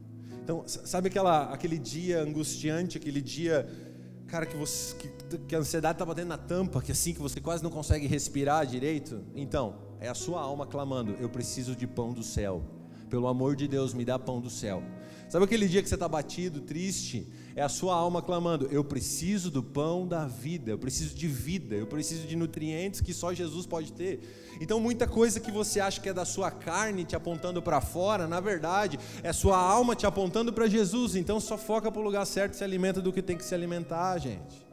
[0.44, 3.66] Então, sabe aquela, aquele dia angustiante, aquele dia
[4.26, 7.40] cara, que, você, que, que a ansiedade está batendo na tampa, que assim, que você
[7.40, 12.12] quase não consegue respirar direito, então, é a sua alma clamando: Eu preciso de pão
[12.12, 12.62] do céu.
[13.08, 14.82] Pelo amor de Deus, me dá pão do céu.
[15.30, 17.26] Sabe aquele dia que você está batido, triste?
[17.56, 21.76] É a sua alma clamando: Eu preciso do pão da vida, eu preciso de vida,
[21.76, 24.20] eu preciso de nutrientes que só Jesus pode ter.
[24.60, 28.26] Então, muita coisa que você acha que é da sua carne te apontando para fora,
[28.26, 31.14] na verdade, é sua alma te apontando para Jesus.
[31.14, 33.54] Então, só foca para o lugar certo e se alimenta do que tem que se
[33.54, 34.66] alimentar, gente.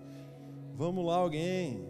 [0.76, 1.88] Vamos lá, alguém.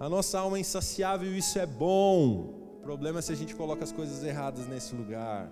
[0.00, 2.78] A nossa alma é insaciável isso é bom.
[2.78, 5.48] O problema é se a gente coloca as coisas erradas nesse lugar.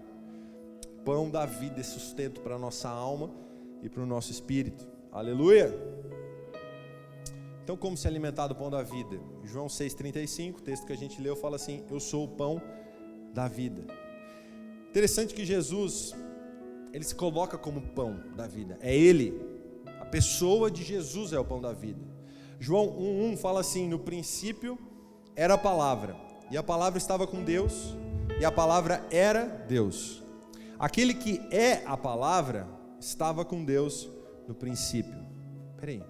[1.04, 3.43] Pão da vida e sustento para a nossa alma
[3.84, 4.88] e para o nosso espírito.
[5.12, 5.72] Aleluia!
[7.62, 9.20] Então, como se alimentar do pão da vida?
[9.44, 12.60] João 6,35, o texto que a gente leu, fala assim: Eu sou o pão
[13.32, 13.84] da vida.
[14.88, 16.14] Interessante que Jesus,
[16.92, 18.78] ele se coloca como pão da vida.
[18.80, 19.40] É Ele,
[20.00, 22.00] a pessoa de Jesus é o pão da vida.
[22.58, 24.78] João 1,1 fala assim: No princípio
[25.36, 26.16] era a palavra,
[26.50, 27.96] e a palavra estava com Deus,
[28.40, 30.22] e a palavra era Deus.
[30.78, 32.73] Aquele que é a palavra
[33.04, 34.10] estava com Deus
[34.48, 35.18] no princípio.
[35.76, 36.02] Peraí.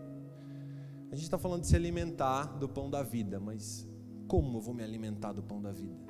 [1.11, 3.87] A gente está falando de se alimentar do pão da vida, mas
[4.27, 6.05] como eu vou me alimentar do pão da vida?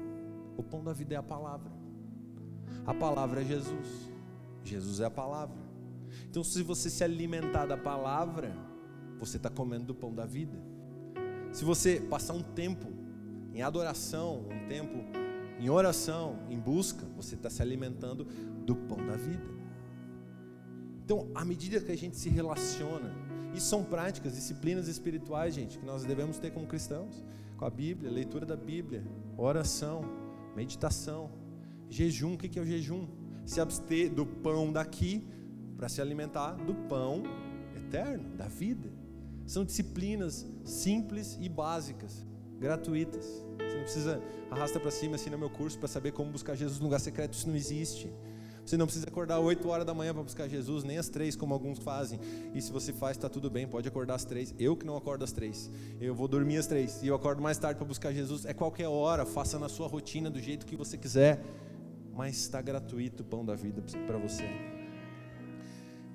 [0.56, 1.72] O pão da vida é a palavra.
[2.86, 4.10] A palavra é Jesus.
[4.62, 5.56] Jesus é a palavra.
[6.30, 8.54] Então, se você se alimentar da palavra,
[9.18, 10.58] você está comendo do pão da vida.
[11.52, 12.92] Se você passar um tempo
[13.52, 15.04] em adoração, um tempo
[15.58, 18.24] em oração, em busca, você está se alimentando
[18.64, 19.53] do pão da vida.
[21.04, 23.14] Então, à medida que a gente se relaciona,
[23.54, 27.22] isso são práticas, disciplinas espirituais, gente, que nós devemos ter como cristãos.
[27.58, 29.04] Com a Bíblia, leitura da Bíblia,
[29.36, 30.02] oração,
[30.56, 31.30] meditação,
[31.88, 32.34] jejum.
[32.34, 33.06] O que é o jejum?
[33.44, 35.24] Se abster do pão daqui
[35.76, 37.22] para se alimentar do pão
[37.76, 38.90] eterno, da vida.
[39.46, 42.26] São disciplinas simples e básicas,
[42.58, 43.26] gratuitas.
[43.58, 46.78] Você não precisa arrasta para cima assim no meu curso para saber como buscar Jesus
[46.78, 47.34] no lugar secreto.
[47.34, 48.10] Isso não existe.
[48.64, 51.52] Você não precisa acordar 8 horas da manhã para buscar Jesus, nem às 3, como
[51.52, 52.18] alguns fazem.
[52.54, 54.54] E se você faz, está tudo bem, pode acordar às 3.
[54.58, 55.70] Eu que não acordo às 3.
[56.00, 57.02] Eu vou dormir às 3.
[57.02, 58.46] E eu acordo mais tarde para buscar Jesus.
[58.46, 61.44] É qualquer hora, faça na sua rotina, do jeito que você quiser.
[62.14, 64.44] Mas está gratuito o pão da vida para você.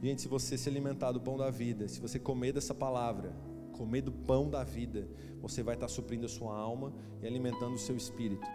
[0.01, 3.33] Gente, se você se alimentar do pão da vida, se você comer dessa palavra,
[3.73, 5.07] comer do pão da vida,
[5.41, 8.47] você vai estar suprindo a sua alma e alimentando o seu espírito.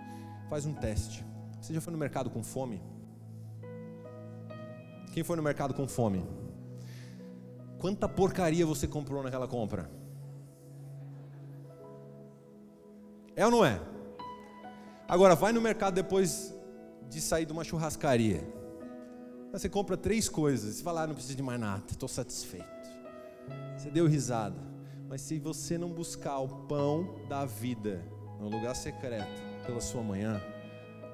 [0.49, 1.25] Faz um teste.
[1.61, 2.83] Você já foi no mercado com fome?
[5.15, 6.27] Quem foi no mercado com fome?
[7.79, 9.89] Quanta porcaria você comprou naquela compra?
[13.37, 13.81] É ou não é?
[15.07, 16.53] Agora, vai no mercado depois
[17.09, 18.43] de sair de uma churrascaria.
[19.53, 20.75] Você compra três coisas.
[20.75, 22.67] Você fala, ah, não preciso de mais nada, estou satisfeito.
[23.79, 24.61] Você deu risada.
[25.09, 28.05] Mas se você não buscar o pão da vida
[28.41, 30.43] no lugar secreto pela sua manhã,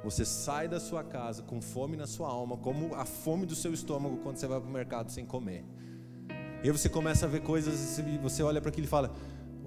[0.03, 3.73] você sai da sua casa com fome na sua alma, como a fome do seu
[3.73, 5.65] estômago quando você vai para o mercado sem comer.
[6.63, 9.15] E aí você começa a ver coisas e você olha para aquilo e fala: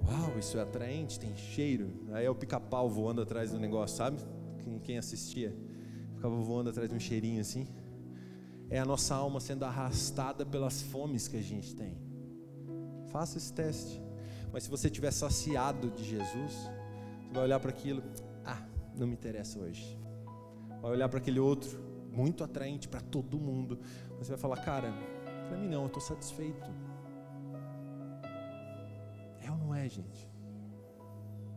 [0.04, 1.92] Uau, isso é atraente, tem cheiro.
[2.12, 4.18] Aí é o pica-pau voando atrás do negócio, sabe?
[4.82, 5.54] Quem, assistia
[6.14, 7.66] ficava voando atrás de um cheirinho assim.
[8.70, 11.96] É a nossa alma sendo arrastada pelas fomes que a gente tem.
[13.08, 14.02] Faça esse teste.
[14.52, 18.02] Mas se você estiver saciado de Jesus, você vai olhar para aquilo:
[18.44, 18.62] Ah,
[18.96, 20.03] não me interessa hoje
[20.84, 21.80] vai olhar para aquele outro,
[22.12, 23.78] muito atraente para todo mundo.
[24.18, 24.92] Você vai falar, cara,
[25.48, 26.70] para mim não, eu estou satisfeito.
[29.40, 30.28] É ou não é, gente?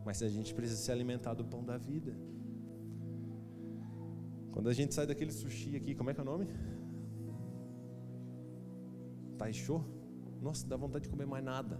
[0.02, 2.16] Mas a gente precisa se alimentar do pão da vida.
[4.50, 6.48] Quando a gente sai daquele sushi aqui, como é que é o nome?
[9.36, 9.84] Taisho?
[10.40, 11.78] Nossa, dá vontade de comer mais nada.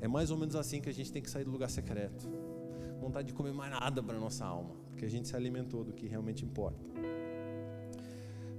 [0.00, 2.30] É mais ou menos assim que a gente tem que sair do lugar secreto.
[3.00, 6.06] Vontade de comer mais nada para nossa alma, porque a gente se alimentou do que
[6.06, 6.78] realmente importa.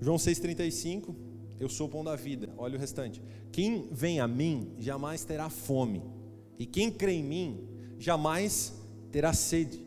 [0.01, 1.15] João 6,35,
[1.59, 2.49] eu sou o pão da vida.
[2.57, 3.21] Olha o restante.
[3.51, 6.03] Quem vem a mim jamais terá fome,
[6.59, 7.67] e quem crê em mim
[7.97, 8.73] jamais
[9.11, 9.85] terá sede.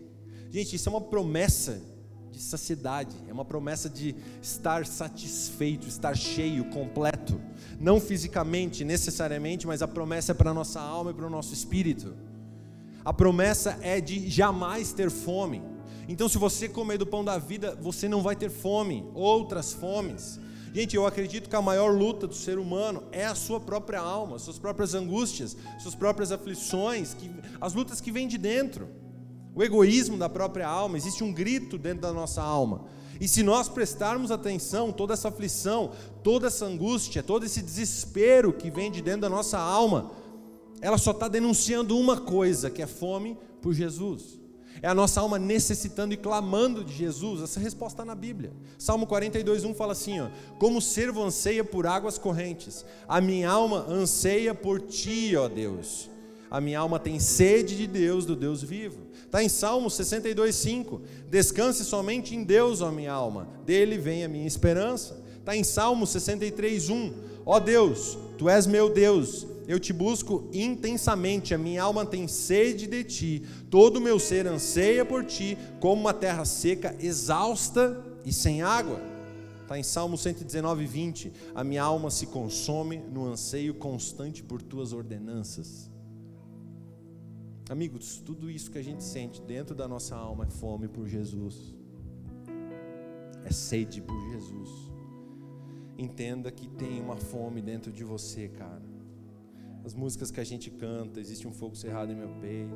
[0.50, 1.82] Gente, isso é uma promessa
[2.30, 7.40] de saciedade, é uma promessa de estar satisfeito, estar cheio, completo.
[7.80, 11.52] Não fisicamente, necessariamente, mas a promessa é para a nossa alma e para o nosso
[11.52, 12.14] espírito.
[13.04, 15.62] A promessa é de jamais ter fome.
[16.08, 20.38] Então, se você comer do pão da vida, você não vai ter fome, outras fomes.
[20.72, 24.38] Gente, eu acredito que a maior luta do ser humano é a sua própria alma,
[24.38, 28.88] suas próprias angústias, suas próprias aflições, que, as lutas que vêm de dentro.
[29.54, 32.84] O egoísmo da própria alma, existe um grito dentro da nossa alma.
[33.18, 35.92] E se nós prestarmos atenção, toda essa aflição,
[36.22, 40.10] toda essa angústia, todo esse desespero que vem de dentro da nossa alma,
[40.82, 44.35] ela só está denunciando uma coisa, que é fome por Jesus.
[44.82, 47.42] É a nossa alma necessitando e clamando de Jesus.
[47.42, 48.52] Essa resposta está na Bíblia.
[48.78, 53.50] Salmo 42, 1 fala assim: ó, Como o servo anseia por águas correntes, a minha
[53.50, 56.10] alma anseia por ti, ó Deus.
[56.50, 59.02] A minha alma tem sede de Deus, do Deus vivo.
[59.24, 61.02] Está em Salmo 62, 5.
[61.28, 65.20] Descanse somente em Deus, ó minha alma, dele vem a minha esperança.
[65.38, 67.12] Está em Salmo 63, 1.
[67.44, 72.86] Ó Deus, tu és meu Deus eu te busco intensamente, a minha alma tem sede
[72.86, 78.32] de ti, todo o meu ser anseia por ti, como uma terra seca, exausta e
[78.32, 79.00] sem água.
[79.62, 81.32] Está em Salmo 119, 20.
[81.52, 85.90] A minha alma se consome no anseio constante por tuas ordenanças.
[87.68, 91.74] Amigos, tudo isso que a gente sente dentro da nossa alma é fome por Jesus,
[93.44, 94.70] é sede por Jesus.
[95.98, 98.85] Entenda que tem uma fome dentro de você, cara
[99.86, 102.74] as músicas que a gente canta, existe um fogo cerrado em meu peito,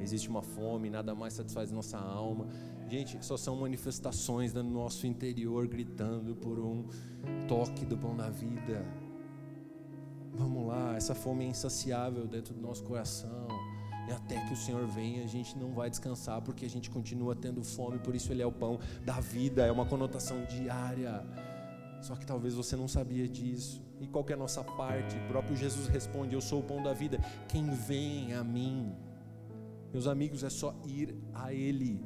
[0.00, 2.46] existe uma fome, nada mais satisfaz nossa alma.
[2.88, 6.84] Gente, só são manifestações do nosso interior gritando por um
[7.48, 8.86] toque do pão da vida.
[10.34, 13.48] Vamos lá, essa fome é insaciável dentro do nosso coração.
[14.08, 17.34] E até que o Senhor venha, a gente não vai descansar, porque a gente continua
[17.34, 21.26] tendo fome, por isso Ele é o pão da vida, é uma conotação diária.
[22.00, 23.82] Só que talvez você não sabia disso.
[24.02, 25.16] E qual é a nossa parte?
[25.16, 27.20] O próprio Jesus responde: Eu sou o pão da vida.
[27.48, 28.92] Quem vem a mim,
[29.92, 32.04] meus amigos, é só ir a Ele,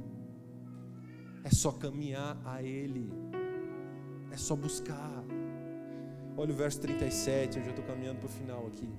[1.43, 3.11] é só caminhar a Ele,
[4.31, 5.25] é só buscar.
[6.37, 8.91] Olha o verso 37, eu já estou caminhando para o final aqui.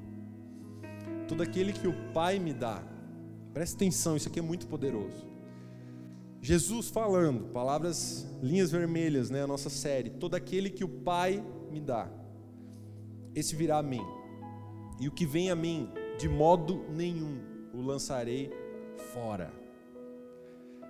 [1.28, 2.82] Todo aquele que o Pai me dá,
[3.54, 5.28] presta atenção, isso aqui é muito poderoso.
[6.42, 10.10] Jesus falando, palavras, linhas vermelhas, né, a nossa série.
[10.10, 12.10] Todo aquele que o Pai me dá
[13.39, 14.02] esse virá a mim.
[15.00, 17.39] E o que vem a mim, de modo nenhum
[17.71, 18.52] o lançarei
[19.13, 19.54] fora.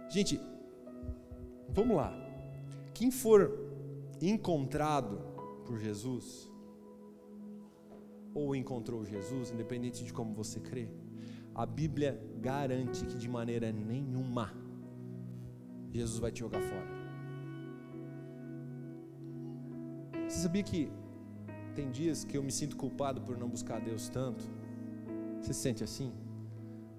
[0.10, 0.40] Gente,
[1.70, 2.14] vamos lá.
[2.94, 3.52] Quem for
[4.22, 5.20] encontrado
[5.66, 6.50] por Jesus,
[8.34, 10.88] ou encontrou Jesus, independente de como você crê,
[11.54, 14.54] a Bíblia garante que de maneira nenhuma
[15.92, 16.98] Jesus vai te jogar fora.
[20.30, 20.90] Você sabia que
[21.78, 24.44] tem dias que eu me sinto culpado por não buscar Deus tanto.
[25.40, 26.12] Você se sente assim?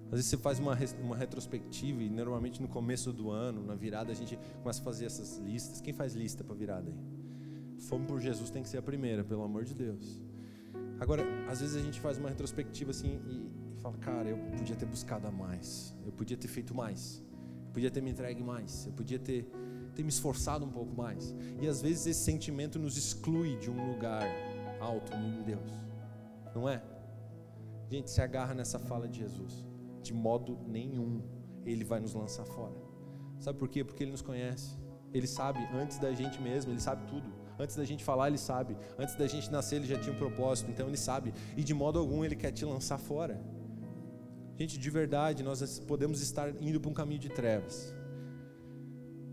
[0.05, 4.09] Às vezes você faz uma, uma retrospectiva e normalmente no começo do ano, na virada,
[4.09, 5.81] a gente começa a fazer essas listas.
[5.81, 6.97] Quem faz lista para virada aí?
[7.89, 10.21] Fome por Jesus tem que ser a primeira, pelo amor de Deus.
[10.97, 14.77] Agora, às vezes a gente faz uma retrospectiva assim e, e fala, cara, eu podia
[14.77, 17.21] ter buscado a mais, eu podia ter feito mais,
[17.67, 19.45] eu podia ter me entregue mais, eu podia ter,
[19.93, 21.35] ter me esforçado um pouco mais.
[21.61, 24.23] E às vezes esse sentimento nos exclui de um lugar
[24.79, 25.71] alto em Deus.
[26.53, 26.81] Não é?
[27.89, 29.65] Gente, se agarra nessa fala de Jesus.
[30.01, 31.21] De modo nenhum
[31.65, 32.75] ele vai nos lançar fora.
[33.39, 33.83] Sabe por quê?
[33.83, 34.77] Porque ele nos conhece.
[35.13, 37.31] Ele sabe antes da gente mesmo, ele sabe tudo.
[37.57, 38.77] Antes da gente falar, ele sabe.
[38.97, 41.33] Antes da gente nascer, ele já tinha um propósito, então ele sabe.
[41.57, 43.41] E de modo algum ele quer te lançar fora.
[44.57, 47.93] Gente, de verdade, nós podemos estar indo para um caminho de trevas.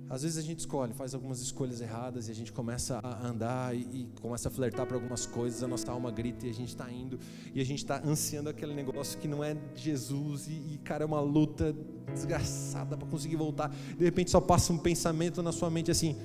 [0.09, 3.75] Às vezes a gente escolhe, faz algumas escolhas erradas e a gente começa a andar
[3.75, 6.69] e, e começa a flertar para algumas coisas, a nossa alma grita e a gente
[6.69, 7.19] está indo
[7.53, 11.07] e a gente está ansiando aquele negócio que não é Jesus e, e cara, é
[11.07, 11.75] uma luta
[12.15, 13.75] desgraçada para conseguir voltar.
[13.99, 16.17] De repente só passa um pensamento na sua mente assim: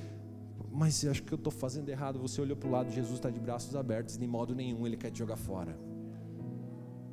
[0.72, 2.20] mas eu acho que eu estou fazendo errado.
[2.20, 5.10] Você olhou para o lado, Jesus está de braços abertos, de modo nenhum ele quer
[5.10, 5.76] te jogar fora,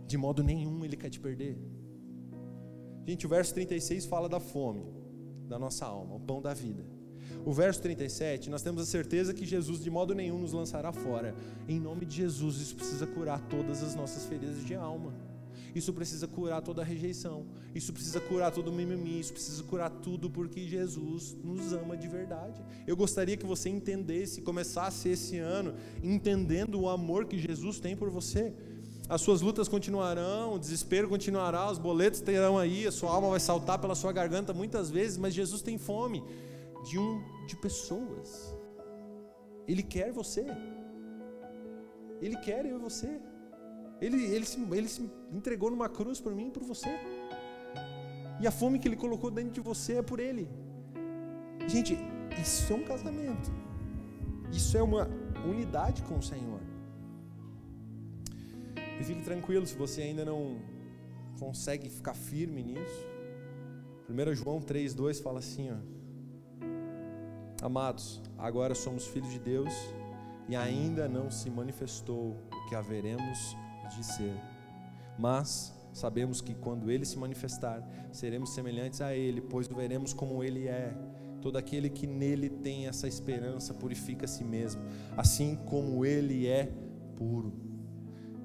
[0.07, 1.59] de modo nenhum ele quer te perder.
[3.07, 4.98] Gente, o verso 36 fala da fome
[5.49, 6.85] da nossa alma, o pão da vida.
[7.45, 11.35] O verso 37, nós temos a certeza que Jesus de modo nenhum nos lançará fora.
[11.67, 15.15] Em nome de Jesus, isso precisa curar todas as nossas feridas de alma.
[15.75, 17.47] Isso precisa curar toda a rejeição.
[17.75, 19.21] Isso precisa curar todo o mimimi.
[19.21, 22.61] Isso precisa curar tudo porque Jesus nos ama de verdade.
[22.87, 28.11] Eu gostaria que você entendesse, começasse esse ano entendendo o amor que Jesus tem por
[28.11, 28.53] você.
[29.09, 33.41] As suas lutas continuarão, o desespero continuará, os boletos terão aí, a sua alma vai
[33.41, 36.23] saltar pela sua garganta muitas vezes, mas Jesus tem fome
[36.85, 38.55] de um de pessoas.
[39.67, 40.45] Ele quer você.
[42.21, 43.19] Ele quer eu e você.
[44.01, 46.89] Ele, ele, se, ele se entregou numa cruz por mim e por você.
[48.41, 50.49] E a fome que ele colocou dentro de você é por ele.
[51.67, 51.99] Gente,
[52.41, 53.51] isso é um casamento.
[54.53, 55.09] Isso é uma
[55.45, 56.61] unidade com o Senhor.
[59.01, 60.59] E fique tranquilo se você ainda não
[61.39, 63.07] consegue ficar firme nisso.
[64.09, 65.77] 1 João 3,2 fala assim: ó,
[67.61, 69.73] Amados, agora somos filhos de Deus
[70.49, 73.57] e ainda não se manifestou o que haveremos
[73.97, 74.35] de ser.
[75.19, 80.43] Mas sabemos que quando ele se manifestar, seremos semelhantes a ele, pois o veremos como
[80.43, 80.97] ele é.
[81.43, 84.81] Todo aquele que nele tem essa esperança purifica a si mesmo,
[85.17, 86.73] assim como ele é
[87.17, 87.68] puro.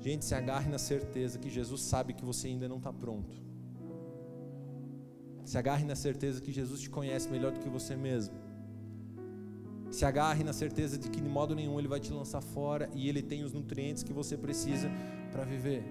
[0.03, 3.41] Gente, se agarre na certeza que Jesus sabe que você ainda não está pronto.
[5.45, 8.35] Se agarre na certeza que Jesus te conhece melhor do que você mesmo.
[9.89, 13.07] Se agarre na certeza de que de modo nenhum ele vai te lançar fora e
[13.07, 14.91] ele tem os nutrientes que você precisa
[15.31, 15.85] para viver.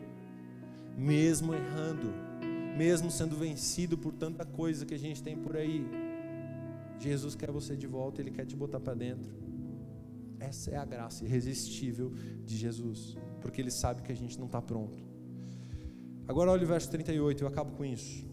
[0.94, 2.12] Mesmo errando,
[2.76, 5.86] mesmo sendo vencido por tanta coisa que a gente tem por aí,
[6.98, 9.32] Jesus quer você de volta, ele quer te botar para dentro.
[10.38, 12.12] Essa é a graça irresistível
[12.44, 14.98] de Jesus, porque ele sabe que a gente não está pronto.
[16.26, 18.24] Agora olha o verso 38, eu acabo com isso.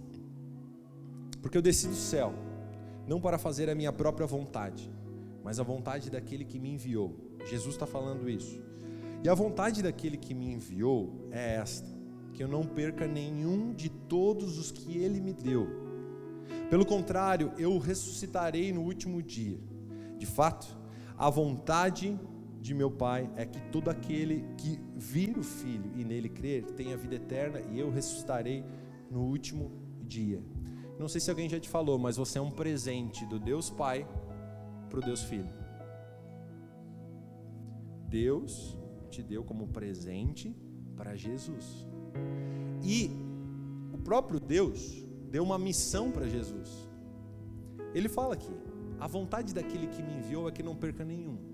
[1.42, 2.34] Porque eu desci do céu,
[3.08, 4.90] não para fazer a minha própria vontade,
[5.44, 7.16] mas a vontade daquele que me enviou.
[7.46, 8.62] Jesus está falando isso.
[9.24, 11.90] E a vontade daquele que me enviou é esta:
[12.34, 15.68] que eu não perca nenhum de todos os que ele me deu.
[16.70, 19.60] Pelo contrário, eu ressuscitarei no último dia.
[20.18, 20.78] De fato,
[21.18, 22.20] a vontade
[22.62, 26.98] de meu Pai é que todo aquele que vir o Filho e nele crer tenha
[26.98, 28.64] vida eterna e eu ressuscitarei
[29.10, 30.44] no último dia.
[31.00, 34.06] Não sei se alguém já te falou, mas você é um presente do Deus Pai
[34.90, 35.50] para o Deus Filho.
[38.10, 38.78] Deus
[39.10, 40.56] te deu como presente
[40.96, 41.88] para Jesus.
[42.84, 43.12] E
[43.94, 46.90] o próprio Deus deu uma missão para Jesus.
[47.94, 48.54] Ele fala aqui:
[49.00, 51.49] a vontade daquele que me enviou é que não perca nenhum.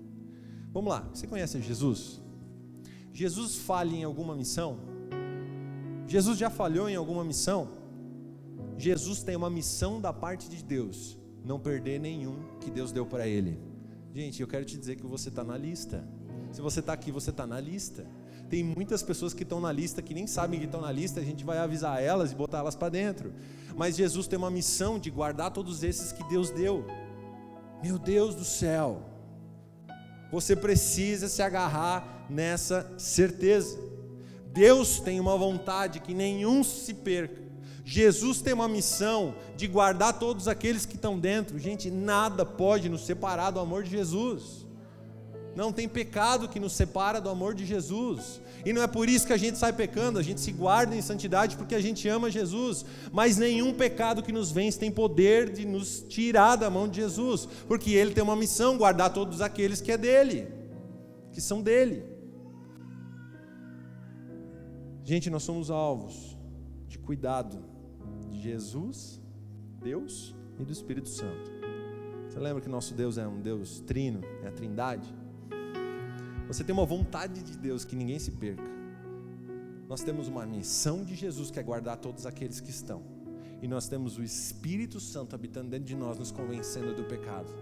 [0.76, 2.20] Vamos lá, você conhece Jesus?
[3.10, 4.78] Jesus falha em alguma missão?
[6.06, 7.70] Jesus já falhou em alguma missão?
[8.76, 13.26] Jesus tem uma missão da parte de Deus, não perder nenhum que Deus deu para
[13.26, 13.58] ele.
[14.12, 16.06] Gente, eu quero te dizer que você está na lista.
[16.52, 18.06] Se você está aqui, você está na lista.
[18.50, 21.24] Tem muitas pessoas que estão na lista que nem sabem que estão na lista, a
[21.24, 23.32] gente vai avisar elas e botar elas para dentro.
[23.74, 26.84] Mas Jesus tem uma missão de guardar todos esses que Deus deu.
[27.82, 29.15] Meu Deus do céu.
[30.30, 33.78] Você precisa se agarrar nessa certeza.
[34.46, 37.46] Deus tem uma vontade que nenhum se perca.
[37.84, 41.56] Jesus tem uma missão de guardar todos aqueles que estão dentro.
[41.56, 44.65] Gente, nada pode nos separar do amor de Jesus.
[45.56, 48.42] Não tem pecado que nos separa do amor de Jesus.
[48.62, 51.00] E não é por isso que a gente sai pecando, a gente se guarda em
[51.00, 52.84] santidade porque a gente ama Jesus.
[53.10, 57.48] Mas nenhum pecado que nos vence tem poder de nos tirar da mão de Jesus,
[57.66, 60.46] porque ele tem uma missão: guardar todos aqueles que é dele,
[61.32, 62.04] que são dele.
[65.04, 66.36] Gente, nós somos alvos
[66.86, 67.64] de cuidado
[68.28, 69.22] de Jesus,
[69.82, 71.50] Deus e do Espírito Santo.
[72.28, 75.25] Você lembra que nosso Deus é um Deus trino, é a Trindade?
[76.56, 78.64] Você tem uma vontade de Deus que ninguém se perca.
[79.86, 83.02] Nós temos uma missão de Jesus que é guardar todos aqueles que estão.
[83.60, 87.52] E nós temos o Espírito Santo habitando dentro de nós, nos convencendo do pecado.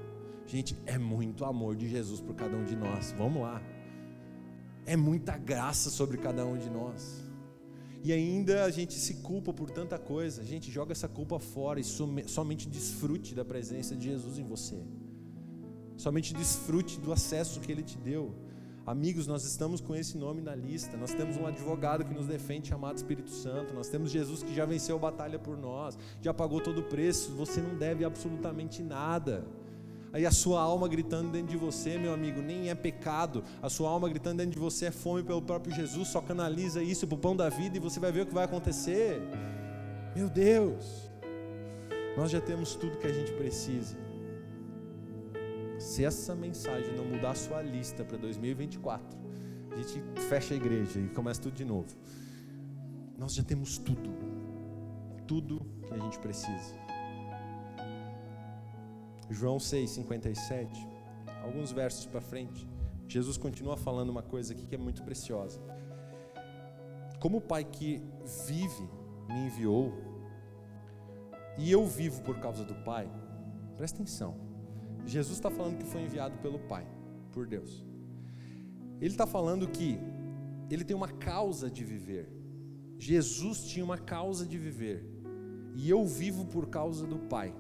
[0.47, 3.13] Gente, é muito amor de Jesus por cada um de nós.
[3.19, 3.61] Vamos lá.
[4.87, 7.21] É muita graça sobre cada um de nós.
[8.01, 10.41] E ainda a gente se culpa por tanta coisa.
[10.41, 14.81] A gente joga essa culpa fora e somente desfrute da presença de Jesus em você.
[15.97, 18.54] Somente desfrute do acesso que Ele te deu.
[18.87, 20.95] Amigos, nós estamos com esse nome na lista.
[20.95, 23.73] Nós temos um advogado que nos defende, chamado Espírito Santo.
[23.73, 27.33] Nós temos Jesus que já venceu a batalha por nós, já pagou todo o preço.
[27.33, 29.43] Você não deve absolutamente nada.
[30.13, 33.43] Aí a sua alma gritando dentro de você, meu amigo, nem é pecado.
[33.63, 36.09] A sua alma gritando dentro de você é fome pelo próprio Jesus.
[36.09, 38.45] Só canaliza isso para o pão da vida e você vai ver o que vai
[38.45, 39.19] acontecer.
[40.15, 41.11] Meu Deus,
[42.19, 43.97] nós já temos tudo que a gente precisa.
[45.85, 49.19] Se essa mensagem não mudar a sua lista para 2024,
[49.71, 51.95] a gente fecha a igreja e começa tudo de novo.
[53.19, 54.11] Nós já temos tudo.
[55.27, 56.75] Tudo que a gente precisa.
[59.29, 60.89] João 6:57.
[61.43, 62.67] Alguns versos para frente.
[63.07, 65.61] Jesus continua falando uma coisa aqui que é muito preciosa.
[67.21, 68.03] Como o Pai que
[68.47, 68.89] vive
[69.29, 69.93] me enviou,
[71.59, 73.07] e eu vivo por causa do Pai,
[73.77, 74.54] presta atenção.
[75.07, 76.87] Jesus está falando que foi enviado pelo Pai,
[77.33, 77.85] por Deus.
[79.01, 79.99] Ele está falando que
[80.71, 82.29] ele tem uma causa de viver.
[82.99, 85.05] Jesus tinha uma causa de viver.
[85.75, 87.55] E eu vivo por causa do Pai.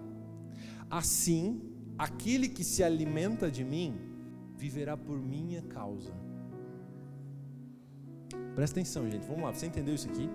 [0.88, 1.61] Assim,
[1.99, 3.99] aquele que se alimenta de mim,
[4.57, 6.12] viverá por minha causa.
[8.55, 9.26] Presta atenção, gente.
[9.26, 9.53] Vamos lá.
[9.53, 10.28] Você entendeu isso aqui?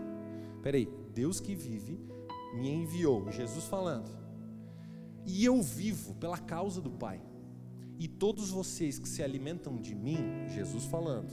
[0.61, 0.87] Peraí.
[1.13, 1.99] Deus que vive
[2.53, 3.31] me enviou.
[3.31, 4.11] Jesus falando.
[5.29, 7.21] E eu vivo pela causa do Pai.
[7.99, 10.17] E todos vocês que se alimentam de mim,
[10.47, 11.29] Jesus falando,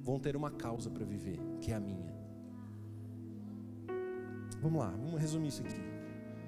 [0.00, 2.14] vão ter uma causa para viver, que é a minha.
[4.62, 5.74] Vamos lá, vamos resumir isso aqui.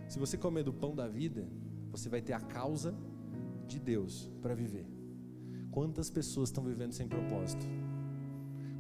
[0.07, 1.49] Se você comer do pão da vida,
[1.91, 2.95] você vai ter a causa
[3.67, 4.87] de Deus para viver.
[5.73, 7.67] Quantas pessoas estão vivendo sem propósito?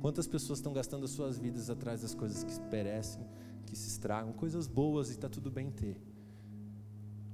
[0.00, 3.26] Quantas pessoas estão gastando as suas vidas atrás das coisas que perecem,
[3.66, 6.00] que se estragam, coisas boas e está tudo bem ter.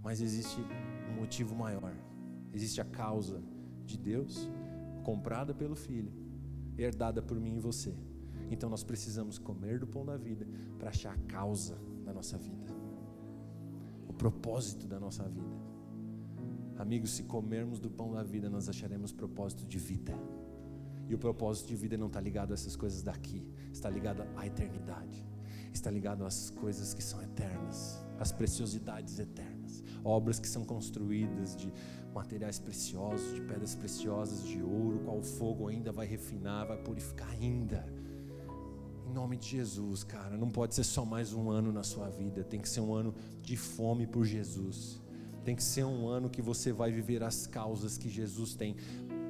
[0.09, 0.59] Mas existe
[1.11, 1.95] um motivo maior.
[2.51, 3.43] Existe a causa
[3.85, 4.51] de Deus,
[5.05, 6.11] comprada pelo Filho,
[6.79, 7.95] herdada por mim e você.
[8.51, 10.47] Então nós precisamos comer do pão da vida
[10.79, 12.73] para achar a causa da nossa vida,
[14.09, 15.59] o propósito da nossa vida.
[16.79, 20.15] Amigos, se comermos do pão da vida, nós acharemos propósito de vida.
[21.07, 24.47] E o propósito de vida não está ligado a essas coisas daqui, está ligado à
[24.47, 25.29] eternidade,
[25.71, 29.58] está ligado às coisas que são eternas, às preciosidades eternas,
[30.05, 31.73] obras que são construídas de
[32.15, 37.31] materiais preciosos, de pedras preciosas, de ouro, qual o fogo ainda vai refinar, vai purificar
[37.31, 37.87] ainda.
[39.07, 42.45] Em nome de Jesus, cara, não pode ser só mais um ano na sua vida,
[42.45, 45.01] tem que ser um ano de fome por Jesus
[45.49, 48.77] tem que ser um ano que você vai viver as causas que Jesus tem,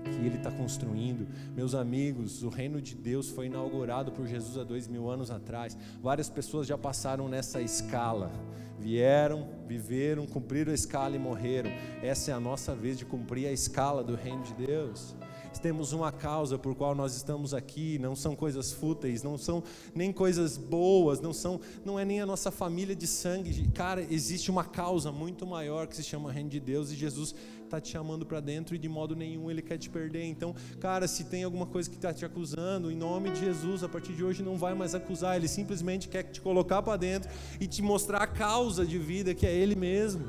[0.04, 1.26] que Ele está construindo.
[1.54, 5.76] Meus amigos, o reino de Deus foi inaugurado por Jesus há dois mil anos atrás.
[6.02, 8.30] Várias pessoas já passaram nessa escala.
[8.78, 11.70] Vieram, viveram, cumpriram a escala e morreram.
[12.02, 15.16] Essa é a nossa vez de cumprir a escala do reino de Deus
[15.58, 19.62] temos uma causa por qual nós estamos aqui, não são coisas fúteis, não são
[19.94, 23.68] nem coisas boas, não são, não é nem a nossa família de sangue.
[23.74, 27.34] Cara, existe uma causa muito maior que se chama reino de Deus e Jesus
[27.68, 30.24] está te chamando para dentro e de modo nenhum ele quer te perder.
[30.24, 33.88] Então, cara, se tem alguma coisa que está te acusando, em nome de Jesus, a
[33.88, 37.66] partir de hoje não vai mais acusar, ele simplesmente quer te colocar para dentro e
[37.66, 40.26] te mostrar a causa de vida que é ele mesmo.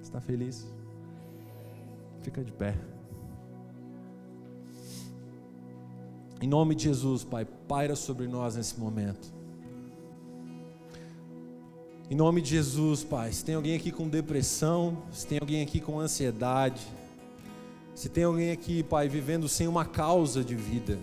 [0.00, 0.66] Está feliz?
[2.22, 2.74] Fica de pé.
[6.40, 9.37] Em nome de Jesus, Pai, paira sobre nós nesse momento.
[12.10, 15.80] Em nome de Jesus, Pai, se tem alguém aqui com depressão, se tem alguém aqui
[15.80, 16.80] com ansiedade,
[17.94, 20.98] se tem alguém aqui, Pai, vivendo sem uma causa de vida,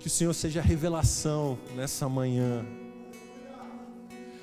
[0.00, 2.64] que o Senhor seja revelação nessa manhã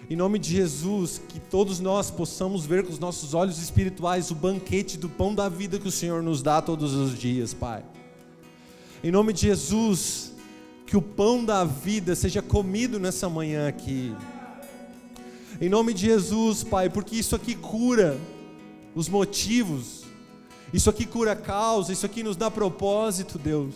[0.09, 4.36] em nome de Jesus, que todos nós possamos ver com os nossos olhos espirituais o
[4.36, 7.84] banquete do pão da vida que o Senhor nos dá todos os dias, Pai.
[9.03, 10.34] Em nome de Jesus,
[10.88, 14.15] que o pão da vida seja comido nessa manhã aqui.
[15.62, 18.18] Em nome de Jesus, Pai, porque isso aqui cura
[18.95, 20.05] os motivos,
[20.74, 23.76] isso aqui cura a causa, isso aqui nos dá propósito, Deus.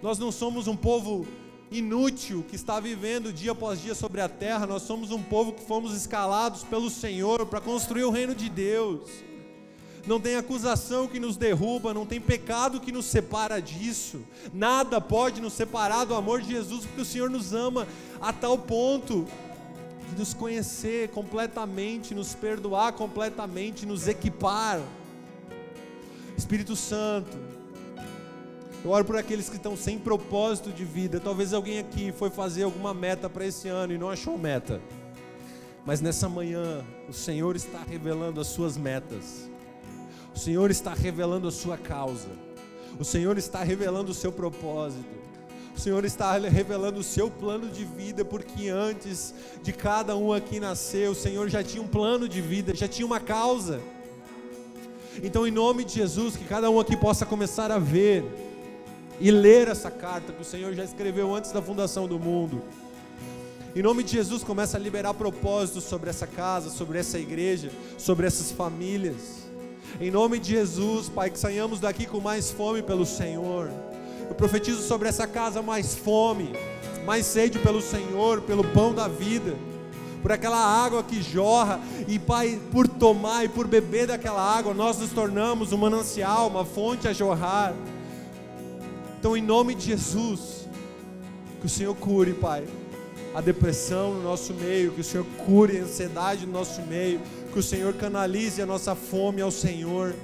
[0.00, 1.26] Nós não somos um povo
[1.72, 4.64] inútil que está vivendo dia após dia sobre a terra.
[4.64, 9.10] Nós somos um povo que fomos escalados pelo Senhor para construir o reino de Deus.
[10.06, 14.20] Não tem acusação que nos derruba, não tem pecado que nos separa disso.
[14.54, 17.88] Nada pode nos separar do amor de Jesus, porque o Senhor nos ama
[18.20, 19.26] a tal ponto
[20.10, 24.80] de nos conhecer completamente, nos perdoar completamente, nos equipar.
[26.36, 27.38] Espírito Santo,
[28.84, 31.20] eu oro por aqueles que estão sem propósito de vida.
[31.20, 34.80] Talvez alguém aqui foi fazer alguma meta para esse ano e não achou meta.
[35.84, 39.48] Mas nessa manhã, o Senhor está revelando as suas metas.
[40.34, 42.28] O Senhor está revelando a sua causa.
[42.98, 45.31] O Senhor está revelando o seu propósito.
[45.74, 50.60] O Senhor está revelando o seu plano de vida, porque antes de cada um aqui
[50.60, 53.80] nascer, o Senhor já tinha um plano de vida, já tinha uma causa.
[55.22, 58.24] Então, em nome de Jesus, que cada um aqui possa começar a ver
[59.20, 62.62] e ler essa carta que o Senhor já escreveu antes da fundação do mundo.
[63.74, 68.26] Em nome de Jesus, começa a liberar propósitos sobre essa casa, sobre essa igreja, sobre
[68.26, 69.46] essas famílias.
[70.00, 73.70] Em nome de Jesus, Pai, que saiamos daqui com mais fome pelo Senhor.
[74.32, 76.54] Eu profetizo sobre essa casa mais fome,
[77.04, 79.54] mais sede pelo Senhor, pelo pão da vida,
[80.22, 81.78] por aquela água que jorra,
[82.08, 86.64] e Pai, por tomar e por beber daquela água, nós nos tornamos um manancial, uma
[86.64, 87.74] fonte a jorrar.
[89.18, 90.66] Então, em nome de Jesus,
[91.60, 92.64] que o Senhor cure, Pai,
[93.34, 97.20] a depressão no nosso meio, que o Senhor cure a ansiedade no nosso meio,
[97.52, 100.14] que o Senhor canalize a nossa fome ao Senhor.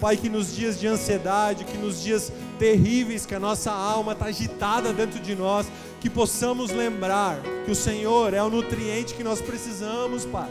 [0.00, 4.26] Pai, que nos dias de ansiedade, que nos dias terríveis que a nossa alma está
[4.26, 5.66] agitada dentro de nós,
[6.00, 10.50] que possamos lembrar que o Senhor é o nutriente que nós precisamos, Pai.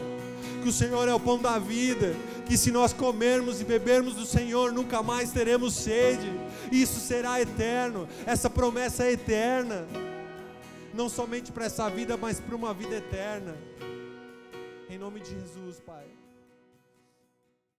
[0.62, 2.14] Que o Senhor é o pão da vida,
[2.46, 6.30] que se nós comermos e bebermos do Senhor, nunca mais teremos sede.
[6.70, 8.08] Isso será eterno.
[8.26, 9.86] Essa promessa é eterna
[10.98, 13.56] não somente para essa vida, mas para uma vida eterna.
[14.90, 16.17] Em nome de Jesus, Pai.